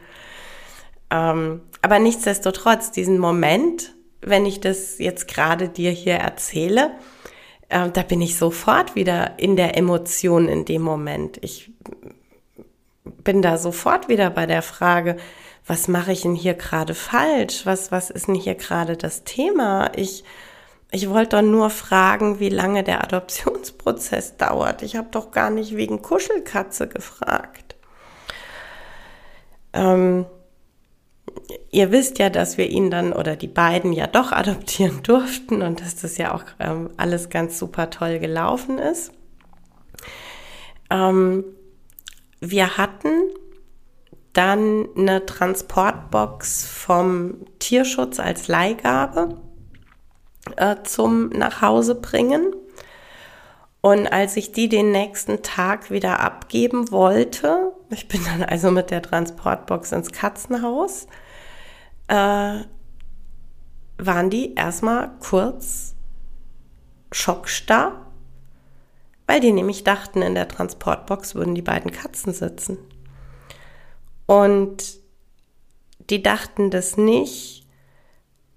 Ähm, 1.10 1.60
aber 1.82 1.98
nichtsdestotrotz, 1.98 2.92
diesen 2.92 3.18
Moment, 3.18 3.94
wenn 4.22 4.46
ich 4.46 4.60
das 4.60 4.98
jetzt 4.98 5.28
gerade 5.28 5.68
dir 5.68 5.90
hier 5.90 6.14
erzähle, 6.14 6.92
äh, 7.68 7.90
da 7.90 8.02
bin 8.02 8.22
ich 8.22 8.38
sofort 8.38 8.94
wieder 8.94 9.38
in 9.38 9.56
der 9.56 9.76
Emotion 9.76 10.48
in 10.48 10.64
dem 10.64 10.82
Moment. 10.82 11.38
Ich 11.42 11.70
bin 13.04 13.42
da 13.42 13.58
sofort 13.58 14.08
wieder 14.08 14.30
bei 14.30 14.46
der 14.46 14.62
Frage, 14.62 15.16
was 15.66 15.88
mache 15.88 16.12
ich 16.12 16.22
denn 16.22 16.34
hier 16.34 16.54
gerade 16.54 16.94
falsch? 16.94 17.66
Was, 17.66 17.92
was 17.92 18.10
ist 18.10 18.26
denn 18.28 18.34
hier 18.34 18.54
gerade 18.54 18.96
das 18.96 19.24
Thema? 19.24 19.92
Ich, 19.96 20.24
ich 20.90 21.08
wollte 21.08 21.36
doch 21.36 21.42
nur 21.42 21.70
fragen, 21.70 22.40
wie 22.40 22.48
lange 22.48 22.82
der 22.82 23.04
Adoptionsprozess 23.04 24.36
dauert. 24.38 24.82
Ich 24.82 24.96
habe 24.96 25.08
doch 25.10 25.30
gar 25.30 25.50
nicht 25.50 25.76
wegen 25.76 26.02
Kuschelkatze 26.02 26.88
gefragt. 26.88 27.76
Ähm, 29.72 30.26
ihr 31.70 31.92
wisst 31.92 32.18
ja, 32.18 32.30
dass 32.30 32.58
wir 32.58 32.68
ihn 32.68 32.90
dann 32.90 33.12
oder 33.12 33.36
die 33.36 33.46
beiden 33.46 33.92
ja 33.92 34.06
doch 34.06 34.32
adoptieren 34.32 35.02
durften 35.04 35.62
und 35.62 35.80
dass 35.80 35.96
das 35.96 36.16
ja 36.16 36.34
auch 36.34 36.44
ähm, 36.58 36.90
alles 36.96 37.30
ganz 37.30 37.58
super 37.58 37.90
toll 37.90 38.18
gelaufen 38.18 38.78
ist. 38.78 39.12
Ähm, 40.90 41.44
wir 42.40 42.76
hatten 42.76 43.12
dann 44.32 44.88
eine 44.96 45.26
Transportbox 45.26 46.66
vom 46.66 47.46
Tierschutz 47.58 48.20
als 48.20 48.48
Leihgabe 48.48 49.40
äh, 50.56 50.76
zum 50.84 51.30
Nachhause 51.30 51.96
bringen. 51.96 52.54
Und 53.80 54.06
als 54.06 54.36
ich 54.36 54.52
die 54.52 54.68
den 54.68 54.92
nächsten 54.92 55.42
Tag 55.42 55.90
wieder 55.90 56.20
abgeben 56.20 56.90
wollte, 56.90 57.72
ich 57.90 58.08
bin 58.08 58.22
dann 58.24 58.42
also 58.42 58.70
mit 58.70 58.90
der 58.90 59.02
Transportbox 59.02 59.92
ins 59.92 60.12
Katzenhaus, 60.12 61.06
äh, 62.08 62.58
waren 63.98 64.30
die 64.30 64.54
erstmal 64.54 65.10
kurz 65.20 65.94
schockstarr, 67.10 68.06
weil 69.26 69.40
die 69.40 69.52
nämlich 69.52 69.82
dachten, 69.84 70.22
in 70.22 70.34
der 70.34 70.48
Transportbox 70.48 71.34
würden 71.34 71.54
die 71.54 71.62
beiden 71.62 71.90
Katzen 71.90 72.32
sitzen. 72.32 72.78
Und 74.30 75.00
die 76.08 76.22
dachten 76.22 76.70
das 76.70 76.96
nicht, 76.96 77.66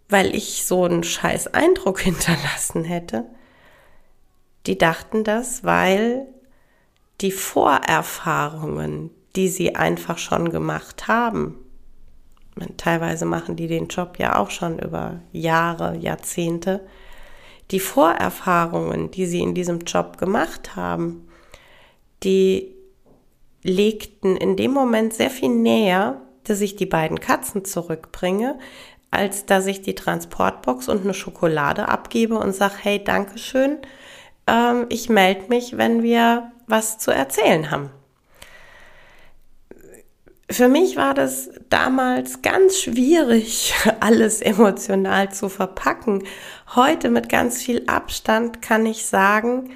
weil 0.07 0.35
ich 0.35 0.67
so 0.67 0.83
einen 0.83 1.03
scheiß 1.03 1.47
Eindruck 1.55 1.99
hinterlassen 2.01 2.83
hätte. 2.83 3.25
Die 4.67 4.77
dachten 4.77 5.23
das, 5.23 5.63
weil 5.63 6.27
die 7.21 7.31
Vorerfahrungen, 7.31 9.09
die 9.35 9.47
sie 9.47 9.73
einfach 9.73 10.19
schon 10.19 10.51
gemacht 10.51 11.07
haben, 11.07 11.55
teilweise 12.77 13.25
machen 13.25 13.55
die 13.55 13.65
den 13.65 13.87
Job 13.87 14.19
ja 14.19 14.37
auch 14.37 14.51
schon 14.51 14.77
über 14.77 15.21
Jahre, 15.31 15.97
Jahrzehnte, 15.97 16.85
die 17.71 17.79
Vorerfahrungen, 17.79 19.09
die 19.09 19.25
sie 19.25 19.41
in 19.41 19.55
diesem 19.55 19.79
Job 19.79 20.19
gemacht 20.19 20.75
haben, 20.75 21.27
die 22.21 22.72
legten 23.63 24.37
in 24.37 24.55
dem 24.55 24.71
Moment 24.71 25.13
sehr 25.13 25.29
viel 25.29 25.49
näher, 25.49 26.21
dass 26.43 26.61
ich 26.61 26.75
die 26.75 26.85
beiden 26.85 27.19
Katzen 27.19 27.65
zurückbringe, 27.65 28.59
als 29.11 29.45
dass 29.45 29.65
ich 29.67 29.81
die 29.81 29.95
Transportbox 29.95 30.89
und 30.89 31.03
eine 31.03 31.13
Schokolade 31.13 31.87
abgebe 31.87 32.35
und 32.35 32.53
sage, 32.53 32.75
hey, 32.81 33.03
Dankeschön, 33.03 33.79
ähm, 34.47 34.85
ich 34.89 35.09
melde 35.09 35.47
mich, 35.49 35.77
wenn 35.77 36.03
wir 36.03 36.51
was 36.67 36.97
zu 36.97 37.11
erzählen 37.11 37.71
haben. 37.71 37.89
Für 40.49 40.67
mich 40.67 40.97
war 40.97 41.13
das 41.13 41.49
damals 41.69 42.41
ganz 42.41 42.77
schwierig, 42.77 43.73
alles 44.01 44.41
emotional 44.41 45.31
zu 45.31 45.47
verpacken. 45.47 46.23
Heute 46.75 47.09
mit 47.09 47.29
ganz 47.29 47.61
viel 47.61 47.83
Abstand 47.87 48.61
kann 48.61 48.85
ich 48.85 49.05
sagen, 49.05 49.71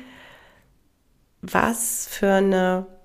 was 1.42 2.08
für 2.10 2.34
eine 2.34 2.97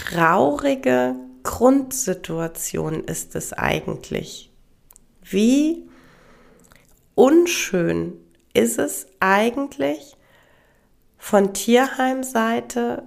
traurige 0.00 1.14
Grundsituation 1.42 3.04
ist 3.04 3.34
es 3.34 3.52
eigentlich? 3.52 4.50
Wie 5.22 5.88
unschön 7.14 8.14
ist 8.54 8.78
es 8.78 9.06
eigentlich 9.20 10.16
von 11.18 11.52
Tierheimseite 11.52 13.02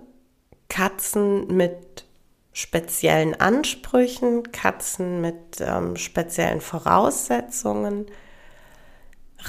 Katzen 0.69 1.47
mit 1.47 2.05
speziellen 2.53 3.39
Ansprüchen, 3.39 4.51
Katzen 4.51 5.19
mit 5.21 5.59
ähm, 5.59 5.95
speziellen 5.95 6.61
Voraussetzungen 6.61 8.05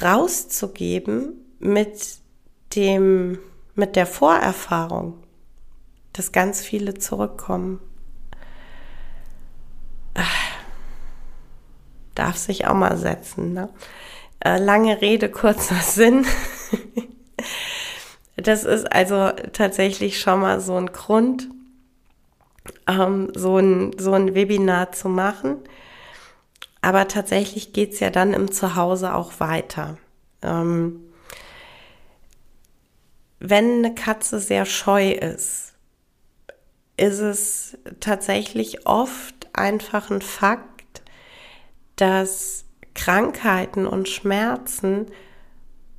rauszugeben 0.01 1.45
mit 1.59 2.17
dem, 2.75 3.37
mit 3.75 3.95
der 3.95 4.07
Vorerfahrung, 4.07 5.24
dass 6.15 6.31
ganz 6.31 6.61
viele 6.61 6.93
zurückkommen. 6.93 7.81
Darf 12.15 12.37
sich 12.37 12.67
auch 12.67 12.73
mal 12.73 12.95
setzen. 12.95 13.51
Ne? 13.51 13.69
Äh, 14.39 14.59
lange 14.59 15.01
Rede, 15.01 15.29
kurzer 15.29 15.75
Sinn. 15.81 16.25
das 18.37 18.63
ist 18.63 18.89
also 18.91 19.31
tatsächlich 19.51 20.21
schon 20.21 20.39
mal 20.39 20.61
so 20.61 20.77
ein 20.77 20.87
Grund, 20.87 21.49
ähm, 22.87 23.33
so, 23.35 23.57
ein, 23.57 23.91
so 23.99 24.13
ein 24.13 24.33
Webinar 24.33 24.93
zu 24.93 25.09
machen. 25.09 25.57
Aber 26.81 27.09
tatsächlich 27.09 27.73
geht's 27.73 27.99
ja 27.99 28.09
dann 28.09 28.33
im 28.33 28.51
Zuhause 28.51 29.13
auch 29.15 29.41
weiter. 29.41 29.97
Ähm, 30.41 31.01
wenn 33.39 33.79
eine 33.83 33.93
Katze 33.93 34.39
sehr 34.39 34.65
scheu 34.65 35.11
ist, 35.11 35.74
ist 36.97 37.19
es 37.19 37.77
tatsächlich 37.99 38.85
oft 38.87 39.47
einfach 39.53 40.09
ein 40.09 40.21
Fakt, 40.21 41.01
dass 41.95 42.65
Krankheiten 42.93 43.85
und 43.85 44.07
Schmerzen 44.07 45.07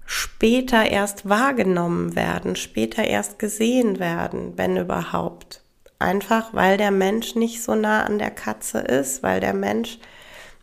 später 0.06 0.86
erst 0.86 1.28
wahrgenommen 1.28 2.16
werden, 2.16 2.56
später 2.56 3.04
erst 3.04 3.38
gesehen 3.38 3.98
werden, 3.98 4.56
wenn 4.56 4.76
überhaupt. 4.76 5.62
Einfach 5.98 6.54
weil 6.54 6.76
der 6.76 6.90
Mensch 6.90 7.34
nicht 7.34 7.62
so 7.62 7.74
nah 7.74 8.04
an 8.04 8.18
der 8.18 8.30
Katze 8.30 8.78
ist, 8.78 9.22
weil 9.22 9.40
der 9.40 9.54
Mensch 9.54 9.98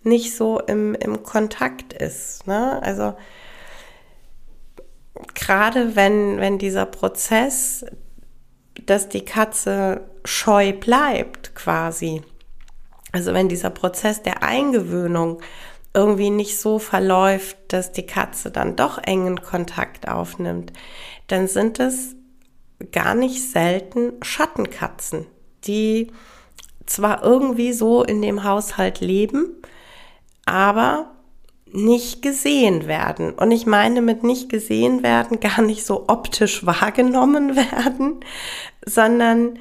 nicht 0.04 0.36
so 0.36 0.60
im, 0.60 0.96
im 0.96 1.24
Kontakt 1.24 1.94
ist. 1.94 2.46
Ne? 2.48 2.82
Also 2.84 3.16
gerade 5.34 5.96
wenn, 5.96 6.40
wenn 6.40 6.58
dieser 6.58 6.86
Prozess, 6.86 7.86
dass 8.86 9.10
die 9.10 9.26
Katze 9.26 10.02
scheu 10.26 10.74
bleibt 10.74 11.56
quasi, 11.56 12.22
also 13.12 13.34
wenn 13.34 13.50
dieser 13.50 13.70
Prozess 13.70 14.24
der 14.24 14.44
Eingewöhnung 14.44 15.42
irgendwie 15.94 16.32
nicht 16.32 16.60
so 16.60 16.80
verläuft, 16.80 17.58
dass 17.68 17.92
die 17.92 18.06
Katze 18.06 18.50
dann 18.50 18.76
doch 18.76 18.98
engen 18.98 19.42
Kontakt 19.42 20.08
aufnimmt, 20.08 20.74
dann 21.28 21.48
sind 21.48 21.80
es 21.80 22.16
gar 22.92 23.14
nicht 23.14 23.50
selten 23.50 24.14
Schattenkatzen, 24.24 25.28
die 25.66 26.12
zwar 26.86 27.24
irgendwie 27.24 27.74
so 27.74 28.04
in 28.04 28.22
dem 28.22 28.44
Haushalt 28.44 29.00
leben, 29.00 29.62
aber 30.46 31.12
nicht 31.72 32.22
gesehen 32.22 32.88
werden. 32.88 33.34
Und 33.34 33.52
ich 33.52 33.66
meine 33.66 34.02
mit 34.02 34.24
nicht 34.24 34.50
gesehen 34.50 35.02
werden 35.02 35.40
gar 35.40 35.62
nicht 35.62 35.86
so 35.86 36.06
optisch 36.08 36.66
wahrgenommen 36.66 37.56
werden, 37.56 38.20
sondern 38.86 39.60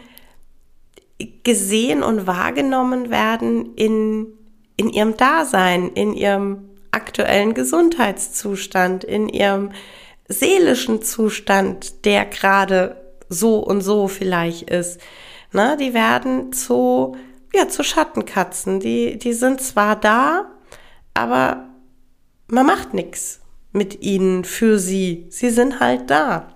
gesehen 1.42 2.02
und 2.02 2.26
wahrgenommen 2.26 3.10
werden 3.10 3.74
in, 3.74 4.26
in 4.76 4.88
ihrem 4.88 5.16
Dasein, 5.16 5.90
in 5.90 6.14
ihrem 6.14 6.70
aktuellen 6.90 7.54
Gesundheitszustand, 7.54 9.04
in 9.04 9.28
ihrem 9.28 9.72
seelischen 10.28 11.02
Zustand, 11.02 12.04
der 12.04 12.26
gerade 12.26 12.96
so 13.28 13.58
und 13.58 13.80
so 13.80 14.08
vielleicht 14.08 14.70
ist. 14.70 15.00
Ne, 15.52 15.76
die 15.78 15.92
werden 15.92 16.52
zu, 16.52 17.16
ja, 17.54 17.68
zu 17.68 17.82
Schattenkatzen. 17.82 18.80
Die, 18.80 19.18
die 19.18 19.32
sind 19.32 19.60
zwar 19.60 19.96
da, 19.96 20.50
aber 21.14 21.68
man 22.48 22.66
macht 22.66 22.94
nichts 22.94 23.40
mit 23.72 24.02
ihnen 24.02 24.44
für 24.44 24.78
sie. 24.78 25.26
Sie 25.30 25.50
sind 25.50 25.80
halt 25.80 26.10
da. 26.10 26.51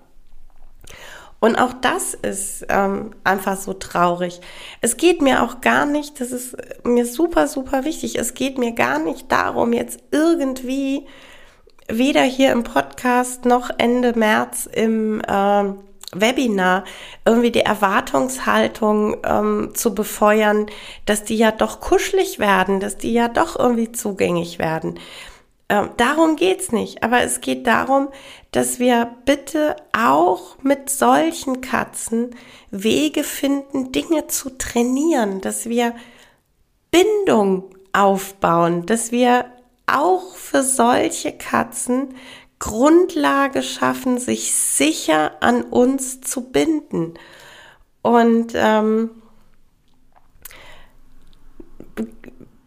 Und 1.38 1.56
auch 1.56 1.74
das 1.74 2.14
ist 2.14 2.64
ähm, 2.68 3.14
einfach 3.24 3.56
so 3.56 3.74
traurig. 3.74 4.40
Es 4.80 4.96
geht 4.96 5.20
mir 5.20 5.42
auch 5.42 5.60
gar 5.60 5.86
nicht, 5.86 6.20
das 6.20 6.32
ist 6.32 6.56
mir 6.84 7.06
super, 7.06 7.46
super 7.46 7.84
wichtig, 7.84 8.18
es 8.18 8.34
geht 8.34 8.58
mir 8.58 8.72
gar 8.72 8.98
nicht 8.98 9.30
darum, 9.30 9.72
jetzt 9.72 10.00
irgendwie 10.10 11.06
weder 11.88 12.22
hier 12.22 12.52
im 12.52 12.64
Podcast 12.64 13.44
noch 13.44 13.70
Ende 13.78 14.18
März 14.18 14.68
im 14.72 15.20
äh, 15.20 15.72
Webinar 16.12 16.84
irgendwie 17.24 17.50
die 17.50 17.60
Erwartungshaltung 17.60 19.18
ähm, 19.24 19.70
zu 19.74 19.94
befeuern, 19.94 20.66
dass 21.04 21.24
die 21.24 21.36
ja 21.36 21.50
doch 21.50 21.80
kuschelig 21.80 22.38
werden, 22.38 22.80
dass 22.80 22.96
die 22.96 23.12
ja 23.12 23.28
doch 23.28 23.58
irgendwie 23.58 23.92
zugänglich 23.92 24.58
werden. 24.58 24.98
Ähm, 25.68 25.90
darum 25.96 26.36
geht's 26.36 26.70
nicht, 26.70 27.02
aber 27.02 27.22
es 27.22 27.40
geht 27.40 27.66
darum, 27.66 28.08
dass 28.52 28.78
wir 28.78 29.16
bitte 29.24 29.74
auch 29.92 30.62
mit 30.62 30.90
solchen 30.90 31.60
Katzen 31.60 32.36
Wege 32.70 33.24
finden, 33.24 33.90
Dinge 33.90 34.28
zu 34.28 34.50
trainieren, 34.56 35.40
dass 35.40 35.68
wir 35.68 35.94
Bindung 36.92 37.64
aufbauen, 37.92 38.86
dass 38.86 39.10
wir 39.10 39.46
auch 39.86 40.36
für 40.36 40.62
solche 40.62 41.32
Katzen 41.32 42.14
Grundlage 42.58 43.62
schaffen, 43.62 44.18
sich 44.18 44.54
sicher 44.54 45.42
an 45.42 45.62
uns 45.62 46.20
zu 46.20 46.50
binden. 46.50 47.14
Und 48.02 48.52
ähm, 48.54 49.10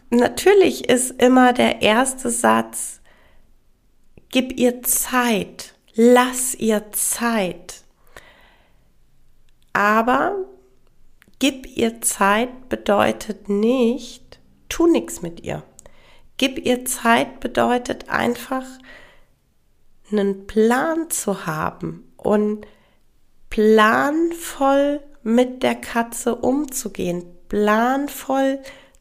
natürlich 0.09 0.89
ist 0.89 1.21
immer 1.21 1.53
der 1.53 1.81
erste 1.81 2.29
Satz, 2.29 3.01
gib 4.29 4.59
ihr 4.59 4.81
Zeit, 4.83 5.75
lass 5.95 6.55
ihr 6.55 6.91
Zeit. 6.91 7.83
Aber 9.73 10.35
gib 11.39 11.77
ihr 11.77 12.01
Zeit 12.01 12.69
bedeutet 12.69 13.49
nicht, 13.49 14.39
tu 14.67 14.87
nichts 14.87 15.21
mit 15.21 15.41
ihr. 15.41 15.63
Gib 16.37 16.65
ihr 16.65 16.85
Zeit 16.85 17.39
bedeutet 17.39 18.09
einfach, 18.09 18.65
einen 20.11 20.47
Plan 20.47 21.09
zu 21.09 21.45
haben 21.45 22.11
und 22.17 22.65
planvoll 23.49 25.01
mit 25.23 25.63
der 25.63 25.75
Katze 25.75 26.35
umzugehen, 26.35 27.25
planvoll 27.47 28.59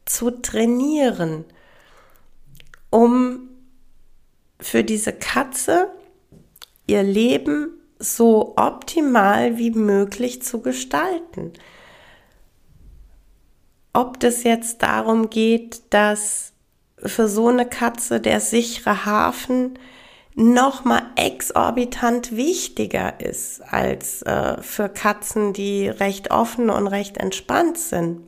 zu 0.09 0.31
trainieren, 0.31 1.45
um 2.89 3.49
für 4.59 4.83
diese 4.83 5.13
Katze 5.13 5.89
ihr 6.87 7.03
Leben 7.03 7.69
so 7.99 8.53
optimal 8.57 9.57
wie 9.57 9.71
möglich 9.71 10.41
zu 10.41 10.61
gestalten. 10.61 11.53
Ob 13.93 14.19
das 14.19 14.43
jetzt 14.43 14.81
darum 14.81 15.29
geht, 15.29 15.81
dass 15.91 16.53
für 16.97 17.27
so 17.27 17.47
eine 17.47 17.67
Katze 17.67 18.19
der 18.19 18.39
sichere 18.39 19.05
Hafen 19.05 19.77
nochmal 20.35 21.03
exorbitant 21.15 22.35
wichtiger 22.35 23.19
ist 23.19 23.61
als 23.61 24.21
äh, 24.23 24.61
für 24.61 24.89
Katzen, 24.89 25.53
die 25.53 25.87
recht 25.87 26.31
offen 26.31 26.69
und 26.69 26.87
recht 26.87 27.17
entspannt 27.17 27.77
sind 27.77 28.21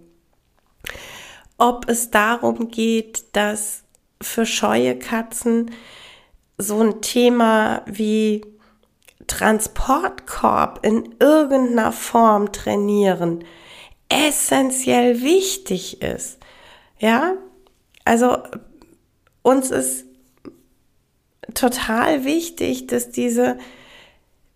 ob 1.61 1.87
es 1.87 2.09
darum 2.09 2.69
geht, 2.69 3.23
dass 3.33 3.83
für 4.19 4.47
scheue 4.47 4.97
Katzen 4.97 5.69
so 6.57 6.81
ein 6.81 7.01
Thema 7.01 7.83
wie 7.85 8.43
Transportkorb 9.27 10.83
in 10.83 11.15
irgendeiner 11.19 11.91
Form 11.91 12.51
trainieren 12.51 13.43
essentiell 14.09 15.21
wichtig 15.21 16.01
ist. 16.01 16.39
Ja, 16.97 17.35
also 18.05 18.39
uns 19.43 19.69
ist 19.69 20.05
total 21.53 22.25
wichtig, 22.25 22.87
dass 22.87 23.11
diese, 23.11 23.59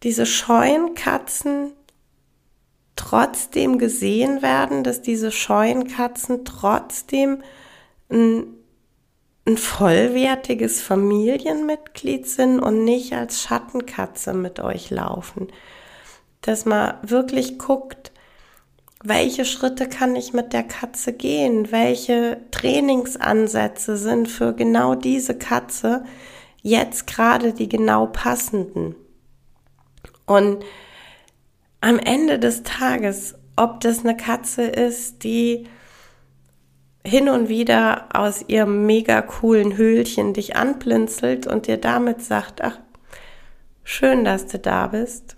diese 0.02 0.26
scheuen 0.26 0.96
Katzen 0.96 1.72
trotzdem 2.96 3.78
gesehen 3.78 4.42
werden, 4.42 4.84
dass 4.84 5.02
diese 5.02 5.32
scheuen 5.32 5.88
Katzen 5.88 6.46
trotzdem 6.46 7.44
ein, 8.10 8.46
ein 9.46 9.58
vollwertiges 9.58 10.82
Familienmitglied 10.82 12.28
sind 12.28 12.60
und 12.60 12.84
nicht 12.84 13.14
als 13.14 13.42
Schattenkatze 13.42 14.34
mit 14.34 14.60
euch 14.60 14.90
laufen. 14.90 15.48
Dass 16.42 16.66
man 16.66 16.96
wirklich 17.02 17.58
guckt, 17.58 18.12
welche 19.04 19.46
Schritte 19.46 19.88
kann 19.88 20.16
ich 20.16 20.34
mit 20.34 20.52
der 20.52 20.64
Katze 20.64 21.14
gehen? 21.14 21.72
Welche 21.72 22.42
Trainingsansätze 22.50 23.98
sind 23.98 24.28
für 24.28 24.54
genau 24.54 24.96
diese 24.96 25.38
Katze 25.38 26.06
jetzt 26.64 27.06
gerade 27.06 27.54
die 27.54 27.70
genau 27.70 28.08
passenden? 28.08 28.96
Und 30.26 30.64
am 31.86 32.00
Ende 32.00 32.40
des 32.40 32.64
Tages, 32.64 33.36
ob 33.56 33.80
das 33.82 34.00
eine 34.00 34.18
Katze 34.18 34.64
ist, 34.64 35.24
die 35.24 35.68
hin 37.06 37.30
und 37.30 37.48
wieder 37.48 38.08
aus 38.12 38.44
ihrem 38.48 38.88
mega 38.88 39.22
coolen 39.22 39.78
Höhlchen 39.78 40.34
dich 40.34 40.56
anblinzelt 40.56 41.46
und 41.46 41.68
dir 41.68 41.78
damit 41.78 42.24
sagt, 42.24 42.64
ach, 42.64 42.80
schön, 43.84 44.26
dass 44.26 44.48
du 44.48 44.58
da 44.58 44.88
bist. 44.88 45.38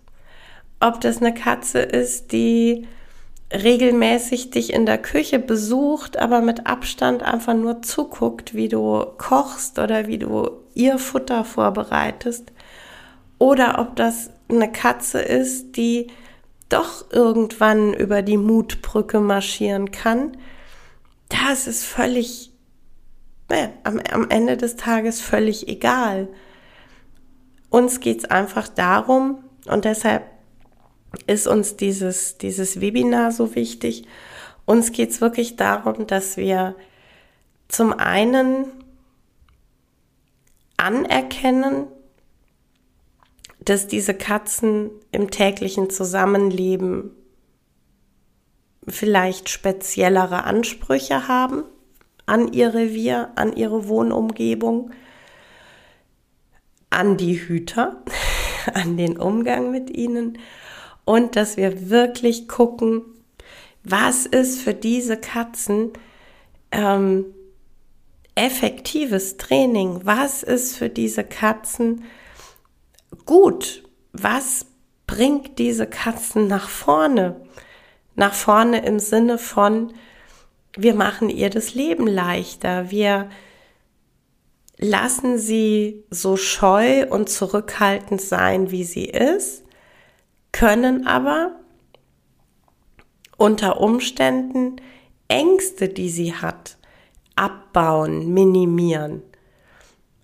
Ob 0.80 1.02
das 1.02 1.18
eine 1.18 1.34
Katze 1.34 1.80
ist, 1.80 2.32
die 2.32 2.88
regelmäßig 3.52 4.50
dich 4.50 4.72
in 4.72 4.86
der 4.86 5.00
Küche 5.00 5.40
besucht, 5.40 6.16
aber 6.16 6.40
mit 6.40 6.66
Abstand 6.66 7.24
einfach 7.24 7.56
nur 7.56 7.82
zuguckt, 7.82 8.54
wie 8.54 8.70
du 8.70 9.06
kochst 9.18 9.80
oder 9.80 10.08
wie 10.08 10.18
du 10.18 10.50
ihr 10.74 10.98
Futter 10.98 11.44
vorbereitest. 11.44 12.54
Oder 13.38 13.80
ob 13.80 13.98
das 13.98 14.30
eine 14.50 14.72
Katze 14.72 15.20
ist, 15.20 15.76
die 15.76 16.08
doch 16.70 17.12
irgendwann 17.12 17.94
über 17.94 18.22
die 18.22 18.38
Mutbrücke 18.38 19.20
marschieren 19.20 19.92
kann, 19.92 20.38
das 21.30 21.68
ist 21.68 21.84
völlig, 21.84 22.52
äh, 23.50 23.70
am, 23.84 24.00
am 24.12 24.30
Ende 24.30 24.58
des 24.58 24.76
Tages 24.76 25.22
völlig 25.22 25.68
egal. 25.68 26.28
Uns 27.70 28.00
geht's 28.00 28.26
einfach 28.26 28.68
darum, 28.68 29.44
und 29.66 29.86
deshalb 29.86 30.24
ist 31.26 31.48
uns 31.48 31.76
dieses, 31.76 32.38
dieses 32.38 32.80
Webinar 32.80 33.32
so 33.32 33.56
wichtig, 33.56 34.06
uns 34.66 34.92
geht's 34.92 35.22
wirklich 35.22 35.56
darum, 35.56 36.08
dass 36.08 36.38
wir 36.38 36.76
zum 37.68 37.94
einen 37.94 38.66
anerkennen, 40.78 41.88
dass 43.70 43.86
diese 43.86 44.14
Katzen 44.14 44.92
im 45.12 45.30
täglichen 45.30 45.90
Zusammenleben 45.90 47.12
vielleicht 48.88 49.50
speziellere 49.50 50.46
Ansprüche 50.46 51.28
haben 51.28 51.64
an 52.26 52.54
ihr 52.54 52.74
Revier, 52.74 53.34
an 53.36 53.54
ihre 53.54 53.90
Wohnumgebung, 53.90 54.92
an 56.90 57.18
die 57.18 57.42
Hüter, 57.42 58.04
an 58.74 58.96
den 58.96 59.18
Umgang 59.18 59.72
mit 59.72 59.90
ihnen. 59.90 60.38
Und 61.04 61.36
dass 61.36 61.58
wir 61.58 61.90
wirklich 61.90 62.48
gucken, 62.48 63.02
was 63.84 64.26
ist 64.26 64.62
für 64.62 64.74
diese 64.74 65.18
Katzen 65.18 65.92
ähm, 66.72 67.26
effektives 68.36 69.36
Training, 69.36 70.02
was 70.04 70.42
ist 70.44 70.78
für 70.78 70.90
diese 70.90 71.26
Katzen 71.26 72.06
gut? 73.28 73.84
Was 74.12 74.66
bringt 75.06 75.60
diese 75.60 75.86
Katzen 75.86 76.48
nach 76.48 76.68
vorne? 76.68 77.40
Nach 78.16 78.34
vorne 78.34 78.84
im 78.84 78.98
Sinne 78.98 79.38
von, 79.38 79.94
wir 80.76 80.96
machen 80.96 81.30
ihr 81.30 81.52
das 81.52 81.76
Leben 81.76 82.08
leichter, 82.08 82.90
wir 82.90 83.30
lassen 84.78 85.38
sie 85.38 86.04
so 86.10 86.38
scheu 86.38 87.08
und 87.08 87.30
zurückhaltend 87.30 88.22
sein, 88.22 88.72
wie 88.72 88.84
sie 88.84 89.06
ist, 89.06 89.64
können 90.52 91.06
aber 91.06 91.60
unter 93.38 93.80
Umständen 93.80 94.78
Ängste, 95.28 95.90
die 95.90 96.10
sie 96.10 96.34
hat, 96.34 96.78
abbauen, 97.36 98.34
minimieren. 98.34 99.22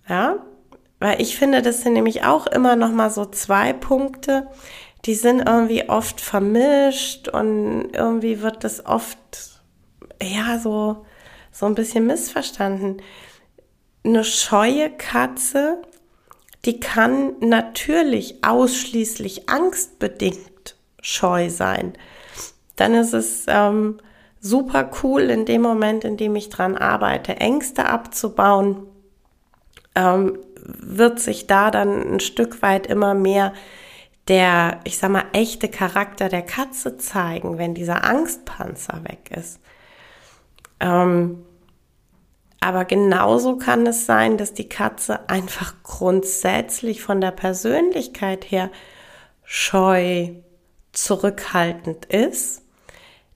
Ja, 0.08 0.44
weil 1.04 1.20
ich 1.20 1.36
finde, 1.36 1.60
das 1.60 1.82
sind 1.82 1.92
nämlich 1.92 2.24
auch 2.24 2.46
immer 2.46 2.76
noch 2.76 2.90
mal 2.90 3.10
so 3.10 3.26
zwei 3.26 3.74
Punkte, 3.74 4.48
die 5.04 5.14
sind 5.14 5.46
irgendwie 5.46 5.86
oft 5.86 6.18
vermischt 6.18 7.28
und 7.28 7.90
irgendwie 7.92 8.40
wird 8.40 8.64
das 8.64 8.86
oft 8.86 9.18
ja 10.22 10.58
so 10.58 11.04
so 11.52 11.66
ein 11.66 11.74
bisschen 11.74 12.06
missverstanden. 12.06 13.02
Eine 14.02 14.24
scheue 14.24 14.88
Katze, 14.88 15.82
die 16.64 16.80
kann 16.80 17.34
natürlich 17.40 18.42
ausschließlich 18.42 19.46
angstbedingt 19.50 20.76
scheu 21.02 21.50
sein. 21.50 21.92
Dann 22.76 22.94
ist 22.94 23.12
es 23.12 23.44
ähm, 23.46 23.98
super 24.40 24.90
cool 25.02 25.24
in 25.24 25.44
dem 25.44 25.60
Moment, 25.60 26.04
in 26.04 26.16
dem 26.16 26.34
ich 26.34 26.48
dran 26.48 26.78
arbeite, 26.78 27.36
Ängste 27.36 27.84
abzubauen, 27.90 28.86
ähm, 29.94 30.38
wird 30.64 31.20
sich 31.20 31.46
da 31.46 31.70
dann 31.70 32.14
ein 32.14 32.20
Stück 32.20 32.62
weit 32.62 32.86
immer 32.86 33.14
mehr 33.14 33.52
der, 34.28 34.80
ich 34.84 34.98
sag 34.98 35.10
mal, 35.10 35.26
echte 35.32 35.68
Charakter 35.68 36.28
der 36.28 36.42
Katze 36.42 36.96
zeigen, 36.96 37.58
wenn 37.58 37.74
dieser 37.74 38.04
Angstpanzer 38.04 39.04
weg 39.04 39.30
ist. 39.36 39.60
Ähm, 40.80 41.44
aber 42.60 42.86
genauso 42.86 43.56
kann 43.58 43.86
es 43.86 44.06
sein, 44.06 44.38
dass 44.38 44.54
die 44.54 44.68
Katze 44.68 45.28
einfach 45.28 45.74
grundsätzlich 45.82 47.02
von 47.02 47.20
der 47.20 47.32
Persönlichkeit 47.32 48.50
her 48.50 48.70
scheu, 49.44 50.30
zurückhaltend 50.92 52.06
ist, 52.06 52.62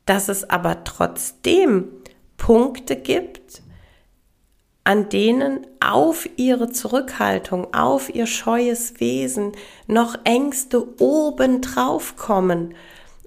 dass 0.06 0.28
es 0.28 0.48
aber 0.48 0.84
trotzdem 0.84 1.88
Punkte 2.38 2.96
gibt, 2.96 3.62
an 4.88 5.10
denen 5.10 5.66
auf 5.80 6.26
ihre 6.38 6.70
Zurückhaltung, 6.70 7.74
auf 7.74 8.08
ihr 8.14 8.26
scheues 8.26 9.00
Wesen 9.00 9.52
noch 9.86 10.14
Ängste 10.24 10.98
obendrauf 10.98 12.16
kommen. 12.16 12.74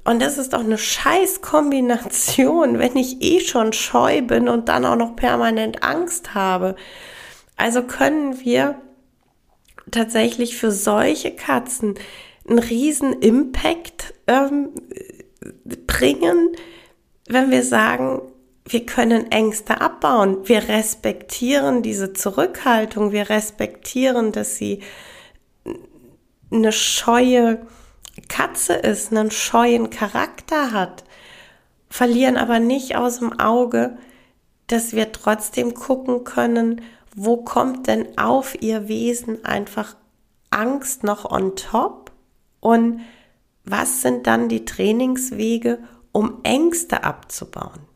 Und 0.03 0.23
das 0.23 0.39
ist 0.39 0.53
doch 0.53 0.61
eine 0.61 0.79
scheiß 0.79 1.41
Kombination, 1.41 2.79
wenn 2.79 2.97
ich 2.97 3.21
eh 3.21 3.41
schon 3.41 3.73
scheu 3.73 4.23
bin 4.23 4.49
und 4.49 4.69
dann 4.69 4.85
auch 4.85 4.95
noch 4.95 5.15
permanent 5.15 5.83
Angst 5.83 6.33
habe. 6.33 6.75
Also 7.57 7.83
können 7.83 8.43
wir 8.43 8.81
tatsächlich 9.91 10.57
für 10.57 10.71
solche 10.71 11.29
Katzen 11.29 11.93
einen 12.49 12.57
riesen 12.57 13.13
Impact 13.21 14.15
ähm, 14.25 14.69
bringen, 15.85 16.55
wenn 17.27 17.51
wir 17.51 17.63
sagen, 17.63 18.23
wir 18.65 18.85
können 18.85 19.31
Ängste 19.31 19.81
abbauen. 19.81 20.47
Wir 20.47 20.67
respektieren 20.67 21.81
diese 21.81 22.13
Zurückhaltung. 22.13 23.11
Wir 23.11 23.29
respektieren, 23.29 24.31
dass 24.31 24.55
sie 24.55 24.81
eine 26.51 26.71
scheue 26.71 27.65
Katze 28.27 28.73
ist, 28.73 29.11
einen 29.11 29.31
scheuen 29.31 29.89
Charakter 29.89 30.71
hat. 30.71 31.03
Verlieren 31.89 32.37
aber 32.37 32.59
nicht 32.59 32.95
aus 32.95 33.19
dem 33.19 33.39
Auge, 33.39 33.97
dass 34.67 34.93
wir 34.93 35.11
trotzdem 35.11 35.73
gucken 35.73 36.23
können, 36.23 36.81
wo 37.15 37.37
kommt 37.37 37.87
denn 37.87 38.17
auf 38.17 38.61
ihr 38.61 38.87
Wesen 38.87 39.43
einfach 39.43 39.95
Angst 40.49 41.03
noch 41.03 41.29
on 41.29 41.55
top 41.55 42.11
und 42.59 43.01
was 43.65 44.01
sind 44.01 44.27
dann 44.27 44.49
die 44.49 44.65
Trainingswege, 44.65 45.79
um 46.11 46.39
Ängste 46.43 47.03
abzubauen. 47.03 47.90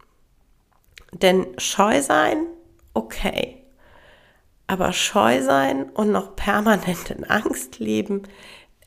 Denn 1.21 1.47
scheu 1.57 2.01
sein, 2.01 2.45
okay. 2.93 3.63
Aber 4.67 4.91
scheu 4.91 5.41
sein 5.41 5.89
und 5.91 6.11
noch 6.11 6.35
permanent 6.35 7.09
in 7.09 7.23
Angst 7.23 7.79
leben, 7.79 8.23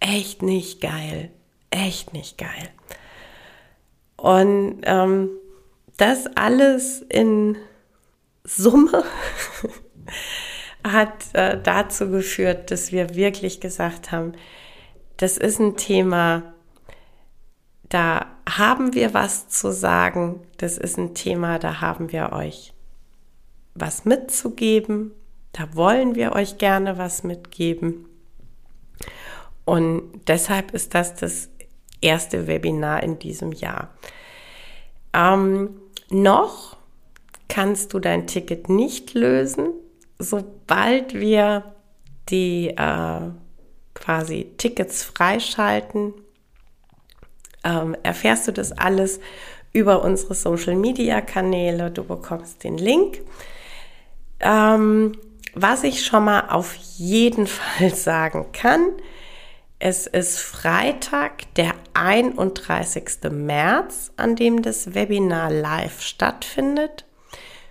echt 0.01 0.43
nicht 0.43 0.81
geil. 0.81 1.31
Echt 1.71 2.13
nicht 2.13 2.37
geil. 2.37 2.69
Und 4.17 4.81
ähm, 4.85 5.31
das 5.97 6.27
alles 6.35 7.01
in 7.09 7.57
Summe 8.45 9.05
hat 10.85 11.35
äh, 11.35 11.61
dazu 11.63 12.11
geführt, 12.11 12.71
dass 12.71 12.93
wir 12.93 13.15
wirklich 13.15 13.61
gesagt 13.61 14.11
haben, 14.13 14.33
das 15.17 15.39
ist 15.39 15.61
ein 15.61 15.77
Thema, 15.77 16.55
da 17.89 18.38
haben 18.57 18.95
wir 18.95 19.15
was 19.15 19.49
zu 19.49 19.73
sagen. 19.73 20.41
Das 20.57 20.79
ist 20.79 20.97
ein 20.97 21.15
Thema, 21.15 21.59
da 21.59 21.81
haben 21.81 22.13
wir 22.13 22.33
euch 22.33 22.73
was 23.75 24.05
mitzugeben. 24.05 25.13
Da 25.53 25.75
wollen 25.75 26.15
wir 26.15 26.33
euch 26.33 26.59
gerne 26.59 26.99
was 26.99 27.25
mitgeben. 27.25 28.07
Und 29.65 30.23
deshalb 30.27 30.73
ist 30.73 30.95
das 30.95 31.15
das 31.15 31.51
erste 32.01 32.47
Webinar 32.47 33.03
in 33.03 33.19
diesem 33.19 33.53
Jahr. 33.53 33.91
Ähm, 35.13 35.81
noch 36.11 36.77
kannst 37.49 37.93
du 37.93 37.99
dein 37.99 38.27
Ticket 38.27 38.69
nicht 38.69 39.15
lösen, 39.15 39.73
sobald 40.19 41.15
wir 41.15 41.75
die 42.29 42.69
äh, 42.69 43.21
quasi 43.95 44.53
Tickets 44.59 45.03
freischalten 45.03 46.15
ähm, 47.65 47.97
erfährst 48.03 48.49
du 48.49 48.53
das 48.53 48.73
alles 48.73 49.21
über 49.73 50.03
unsere 50.03 50.35
Social-Media-Kanäle. 50.35 51.91
Du 51.91 52.05
bekommst 52.05 52.65
den 52.65 52.79
Link. 52.79 53.21
Ähm, 54.41 55.13
was 55.55 55.85
ich 55.85 56.05
schon 56.05 56.25
mal 56.25 56.49
auf 56.51 56.75
jeden 56.97 57.47
Fall 57.49 57.95
sagen 57.95 58.47
kann, 58.53 58.93
es 59.81 60.09
ist 60.09 60.41
Freitag, 60.41 61.55
der 61.55 61.73
31. 61.95 63.31
März, 63.31 64.11
an 64.17 64.35
dem 64.35 64.63
das 64.63 64.95
Webinar 64.95 65.53
live 65.53 66.03
stattfindet. 66.03 67.05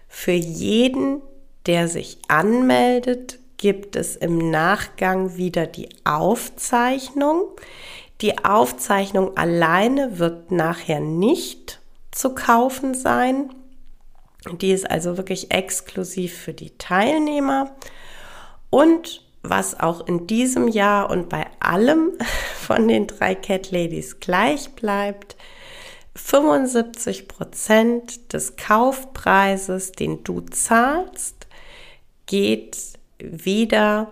Für 0.08 0.32
jeden, 0.32 1.22
der 1.66 1.90
sich 1.90 2.20
anmeldet, 2.30 3.40
gibt 3.58 3.98
es 3.98 4.16
im 4.16 4.52
Nachgang 4.52 5.36
wieder 5.36 5.68
die 5.68 5.90
Aufzeichnung. 6.06 7.42
Die 8.22 8.44
Aufzeichnung 8.44 9.38
alleine 9.38 10.18
wird 10.18 10.52
nachher 10.52 11.00
nicht 11.00 11.80
zu 12.12 12.34
kaufen 12.34 12.96
sein. 12.96 13.54
Die 14.60 14.72
ist 14.72 14.90
also 14.90 15.18
wirklich 15.18 15.52
exklusiv 15.52 16.36
für 16.36 16.54
die 16.54 16.78
Teilnehmer. 16.78 17.76
Und 18.70 19.24
was 19.44 19.80
auch 19.80 20.08
in 20.08 20.28
diesem 20.28 20.68
Jahr 20.68 21.10
und 21.10 21.30
bei 21.30 21.46
allem 21.60 22.12
von 22.62 22.88
den 22.88 23.08
drei 23.08 23.36
Cat 23.36 23.72
Ladies 23.72 24.20
gleich 24.20 24.72
bleibt, 24.72 25.36
75 26.16 27.28
Prozent 27.28 28.34
des 28.34 28.56
Kaufpreises, 28.56 29.92
den 29.92 30.24
du 30.24 30.42
zahlst, 30.42 31.48
geht 32.26 32.78
wieder 33.20 34.12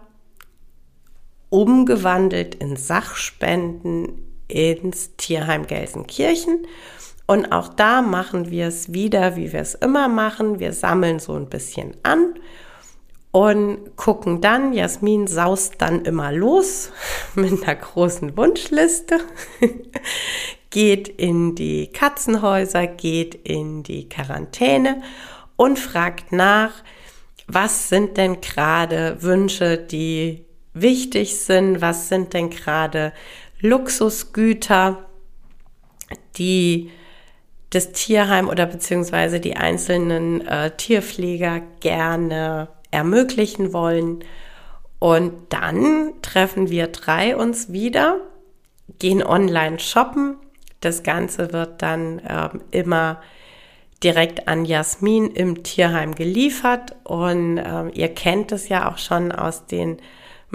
umgewandelt 1.56 2.56
in 2.56 2.76
Sachspenden 2.76 4.22
ins 4.50 5.16
Tierheim 5.16 5.66
Gelsenkirchen. 5.68 6.68
Und 7.28 7.54
auch 7.54 7.70
da 7.70 8.02
machen 8.02 8.52
wir 8.52 8.68
es 8.68 8.92
wieder, 8.92 9.38
wie 9.38 9.54
wir 9.54 9.62
es 9.62 9.74
immer 9.74 10.10
machen. 10.10 10.60
Wir 10.60 10.74
sammeln 10.74 11.20
so 11.20 11.34
ein 11.34 11.48
bisschen 11.48 11.96
an 12.04 12.36
und 13.32 13.96
gucken 13.96 14.42
dann, 14.42 14.74
Jasmin 14.74 15.28
saust 15.28 15.76
dann 15.78 16.04
immer 16.04 16.34
los 16.34 16.92
mit 17.36 17.64
einer 17.64 17.76
großen 17.76 18.36
Wunschliste, 18.36 19.22
geht 20.72 21.08
in 21.08 21.56
die 21.56 21.88
Katzenhäuser, 21.88 22.86
geht 22.86 23.34
in 23.34 23.82
die 23.82 24.10
Quarantäne 24.10 25.02
und 25.56 25.80
fragt 25.80 26.34
nach, 26.34 26.72
was 27.48 27.88
sind 27.88 28.18
denn 28.18 28.42
gerade 28.42 29.22
Wünsche, 29.22 29.78
die 29.78 30.45
wichtig 30.76 31.38
sind, 31.38 31.82
was 31.82 32.10
sind 32.10 32.34
denn 32.34 32.52
gerade 32.52 33.14
Luxusgüter, 33.62 35.06
die 36.38 36.92
das 37.72 37.94
Tierheim 37.94 38.48
oder 38.48 38.68
beziehungsweise 38.68 39.40
die 39.40 39.56
einzelnen 39.56 40.46
äh, 40.46 40.72
Tierpfleger 40.78 41.62
gerne 41.80 42.68
ermöglichen 42.92 43.74
wollen. 43.74 44.24
Und 45.00 45.34
dann 45.50 46.14
treffen 46.22 46.70
wir 46.70 46.88
drei 46.88 47.36
uns 47.36 47.72
wieder, 47.72 48.20
gehen 49.00 49.24
online 49.24 49.80
shoppen. 49.80 50.38
Das 50.80 51.04
Ganze 51.04 51.52
wird 51.52 51.82
dann 51.82 52.20
äh, 52.20 52.50
immer 52.72 53.22
direkt 54.04 54.48
an 54.48 54.66
Jasmin 54.66 55.32
im 55.32 55.64
Tierheim 55.64 56.16
geliefert 56.16 56.96
und 57.04 57.58
äh, 57.58 57.90
ihr 57.90 58.10
kennt 58.10 58.52
es 58.52 58.70
ja 58.70 58.90
auch 58.92 58.98
schon 58.98 59.32
aus 59.32 59.66
den 59.66 59.98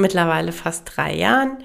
mittlerweile 0.01 0.53
fast 0.53 0.93
drei 0.97 1.15
Jahren. 1.15 1.59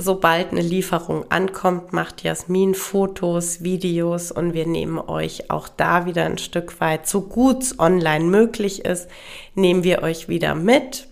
Sobald 0.00 0.52
eine 0.52 0.60
Lieferung 0.60 1.28
ankommt, 1.30 1.92
macht 1.92 2.22
Jasmin 2.22 2.74
Fotos, 2.74 3.64
Videos 3.64 4.30
und 4.30 4.54
wir 4.54 4.64
nehmen 4.64 4.98
euch 4.98 5.50
auch 5.50 5.68
da 5.68 6.06
wieder 6.06 6.24
ein 6.24 6.38
Stück 6.38 6.80
weit, 6.80 7.08
so 7.08 7.22
gut 7.22 7.64
es 7.64 7.80
online 7.80 8.26
möglich 8.26 8.84
ist, 8.84 9.08
nehmen 9.56 9.82
wir 9.82 10.04
euch 10.04 10.28
wieder 10.28 10.54
mit, 10.54 11.08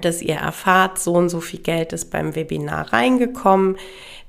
dass 0.00 0.20
ihr 0.20 0.34
erfahrt, 0.34 0.98
so 0.98 1.12
und 1.12 1.28
so 1.28 1.40
viel 1.40 1.60
Geld 1.60 1.92
ist 1.92 2.10
beim 2.10 2.34
Webinar 2.34 2.92
reingekommen. 2.92 3.76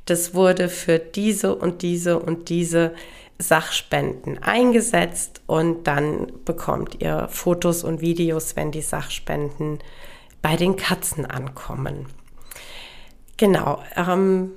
Das 0.05 0.35
wurde 0.35 0.69
für 0.69 0.99
diese 0.99 1.55
und 1.55 1.81
diese 1.81 2.19
und 2.19 2.49
diese 2.49 2.93
Sachspenden 3.39 4.41
eingesetzt 4.43 5.41
und 5.47 5.87
dann 5.87 6.31
bekommt 6.45 7.01
ihr 7.01 7.27
Fotos 7.29 7.83
und 7.83 8.01
Videos, 8.01 8.55
wenn 8.55 8.71
die 8.71 8.81
Sachspenden 8.81 9.79
bei 10.43 10.55
den 10.57 10.75
Katzen 10.75 11.25
ankommen. 11.25 12.05
Genau. 13.37 13.81
Ähm, 13.95 14.51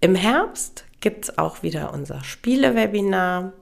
Im 0.00 0.14
Herbst 0.14 0.84
gibt 1.00 1.24
es 1.24 1.38
auch 1.38 1.64
wieder 1.64 1.92
unser 1.92 2.22
Spielewebinar. 2.22 3.54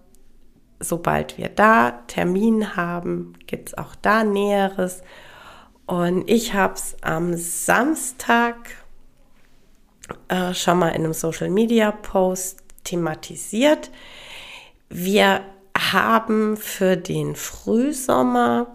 Sobald 0.81 1.39
wir 1.39 1.49
da 1.49 2.03
Termin 2.09 2.77
haben, 2.77 3.35
gibt 3.47 3.69
es 3.69 3.79
auch 3.79 3.95
da 3.95 4.25
Näheres. 4.25 5.03
Und 5.87 6.29
ich 6.29 6.55
habe 6.55 6.75
es 6.75 6.97
am 7.03 7.37
Samstag 7.37 8.57
äh, 10.27 10.53
schon 10.55 10.81
mal 10.81 10.89
in 10.89 11.05
einem 11.05 11.15
Social 11.15 11.51
Media 11.51 11.93
Post 11.93 12.65
thematisiert. 12.83 13.93
Wir 14.89 15.43
haben 15.79 16.57
für 16.57 16.97
den 16.97 17.37
Frühsommer 17.37 18.75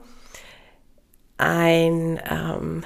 ein, 1.38 2.19
ähm, 2.30 2.84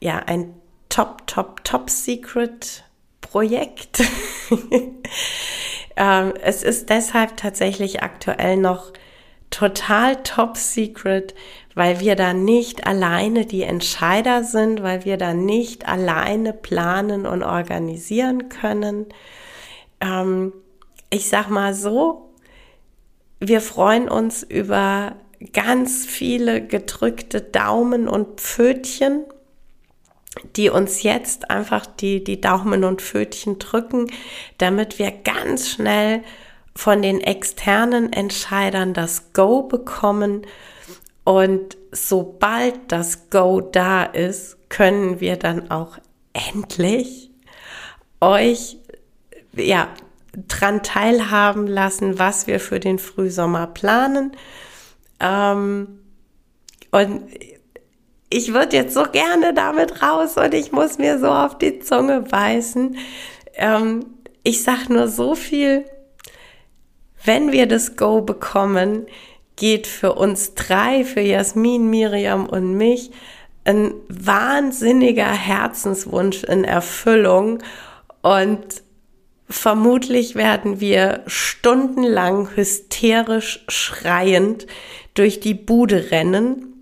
ja, 0.00 0.18
ein 0.26 0.54
Top, 0.88 1.26
Top, 1.26 1.64
Top 1.64 1.88
Secret 1.88 2.84
Projekt. 3.20 4.02
ähm, 5.96 6.34
es 6.42 6.62
ist 6.62 6.90
deshalb 6.90 7.36
tatsächlich 7.36 8.02
aktuell 8.02 8.56
noch 8.56 8.92
total 9.50 10.22
Top 10.22 10.56
Secret, 10.56 11.34
weil 11.74 12.00
wir 12.00 12.16
da 12.16 12.34
nicht 12.34 12.86
alleine 12.86 13.46
die 13.46 13.62
Entscheider 13.62 14.44
sind, 14.44 14.82
weil 14.82 15.04
wir 15.04 15.16
da 15.16 15.34
nicht 15.34 15.88
alleine 15.88 16.52
planen 16.52 17.26
und 17.26 17.42
organisieren 17.42 18.48
können. 18.48 19.06
Ähm, 20.00 20.52
ich 21.10 21.28
sag 21.28 21.48
mal 21.48 21.74
so, 21.74 22.30
wir 23.40 23.60
freuen 23.60 24.08
uns 24.08 24.42
über 24.42 25.16
ganz 25.52 26.06
viele 26.06 26.66
gedrückte 26.66 27.40
Daumen 27.40 28.08
und 28.08 28.40
Pfötchen, 28.40 29.24
die 30.56 30.70
uns 30.70 31.02
jetzt 31.02 31.50
einfach 31.50 31.86
die, 31.86 32.24
die 32.24 32.40
Daumen 32.40 32.84
und 32.84 33.02
Pfötchen 33.02 33.58
drücken, 33.58 34.06
damit 34.58 34.98
wir 34.98 35.10
ganz 35.10 35.68
schnell 35.68 36.22
von 36.74 37.02
den 37.02 37.20
externen 37.20 38.12
Entscheidern 38.12 38.94
das 38.94 39.32
Go 39.32 39.62
bekommen. 39.62 40.46
Und 41.24 41.76
sobald 41.92 42.74
das 42.88 43.30
Go 43.30 43.60
da 43.60 44.04
ist, 44.04 44.56
können 44.68 45.20
wir 45.20 45.36
dann 45.36 45.70
auch 45.70 45.98
endlich 46.32 47.30
euch 48.20 48.78
ja 49.54 49.88
dran 50.48 50.82
teilhaben 50.82 51.66
lassen, 51.66 52.18
was 52.18 52.46
wir 52.46 52.58
für 52.58 52.80
den 52.80 52.98
Frühsommer 52.98 53.66
planen. 53.66 54.32
Ähm, 55.22 56.00
und 56.90 57.22
ich 58.28 58.52
würde 58.52 58.76
jetzt 58.76 58.94
so 58.94 59.04
gerne 59.04 59.54
damit 59.54 60.02
raus 60.02 60.36
und 60.36 60.54
ich 60.54 60.72
muss 60.72 60.98
mir 60.98 61.18
so 61.18 61.28
auf 61.28 61.58
die 61.58 61.80
Zunge 61.80 62.22
beißen. 62.22 62.96
Ähm, 63.54 64.06
ich 64.42 64.62
sag 64.62 64.88
nur 64.88 65.08
so 65.08 65.34
viel, 65.34 65.84
wenn 67.24 67.52
wir 67.52 67.66
das 67.66 67.96
Go 67.96 68.22
bekommen, 68.22 69.06
geht 69.56 69.86
für 69.86 70.14
uns 70.14 70.54
drei, 70.54 71.04
für 71.04 71.20
Jasmin, 71.20 71.88
Miriam 71.88 72.46
und 72.46 72.74
mich, 72.74 73.10
ein 73.64 73.94
wahnsinniger 74.08 75.30
Herzenswunsch 75.30 76.42
in 76.42 76.64
Erfüllung 76.64 77.62
und 78.22 78.82
vermutlich 79.48 80.34
werden 80.34 80.80
wir 80.80 81.22
stundenlang 81.26 82.56
hysterisch 82.56 83.64
schreiend 83.68 84.66
durch 85.14 85.40
die 85.40 85.54
Bude 85.54 86.10
rennen 86.10 86.72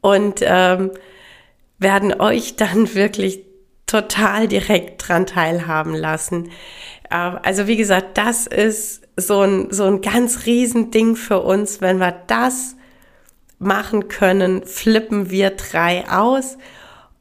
und 0.00 0.40
ähm, 0.42 0.90
werden 1.78 2.20
euch 2.20 2.56
dann 2.56 2.94
wirklich 2.94 3.44
total 3.86 4.48
direkt 4.48 5.08
dran 5.08 5.26
teilhaben 5.26 5.94
lassen. 5.94 6.50
Äh, 7.10 7.14
also 7.14 7.66
wie 7.66 7.76
gesagt, 7.76 8.18
das 8.18 8.46
ist 8.46 9.02
so 9.16 9.40
ein, 9.42 9.68
so 9.70 9.84
ein 9.84 10.00
ganz 10.00 10.46
riesen 10.46 10.90
Ding 10.90 11.16
für 11.16 11.40
uns. 11.40 11.80
Wenn 11.80 11.98
wir 11.98 12.12
das 12.26 12.76
machen 13.58 14.08
können, 14.08 14.64
flippen 14.64 15.30
wir 15.30 15.50
drei 15.50 16.08
aus. 16.08 16.58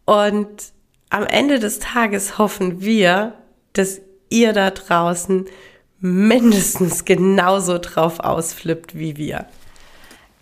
Und 0.06 0.74
am 1.10 1.26
Ende 1.26 1.60
des 1.60 1.80
Tages 1.80 2.38
hoffen 2.38 2.82
wir, 2.82 3.36
dass 3.74 4.02
ihr 4.30 4.54
da 4.54 4.72
draußen 4.72 5.46
mindestens 6.00 7.06
genauso 7.06 7.78
drauf 7.78 8.20
ausflippt 8.20 8.98
wie 8.98 9.16
wir. 9.16 9.46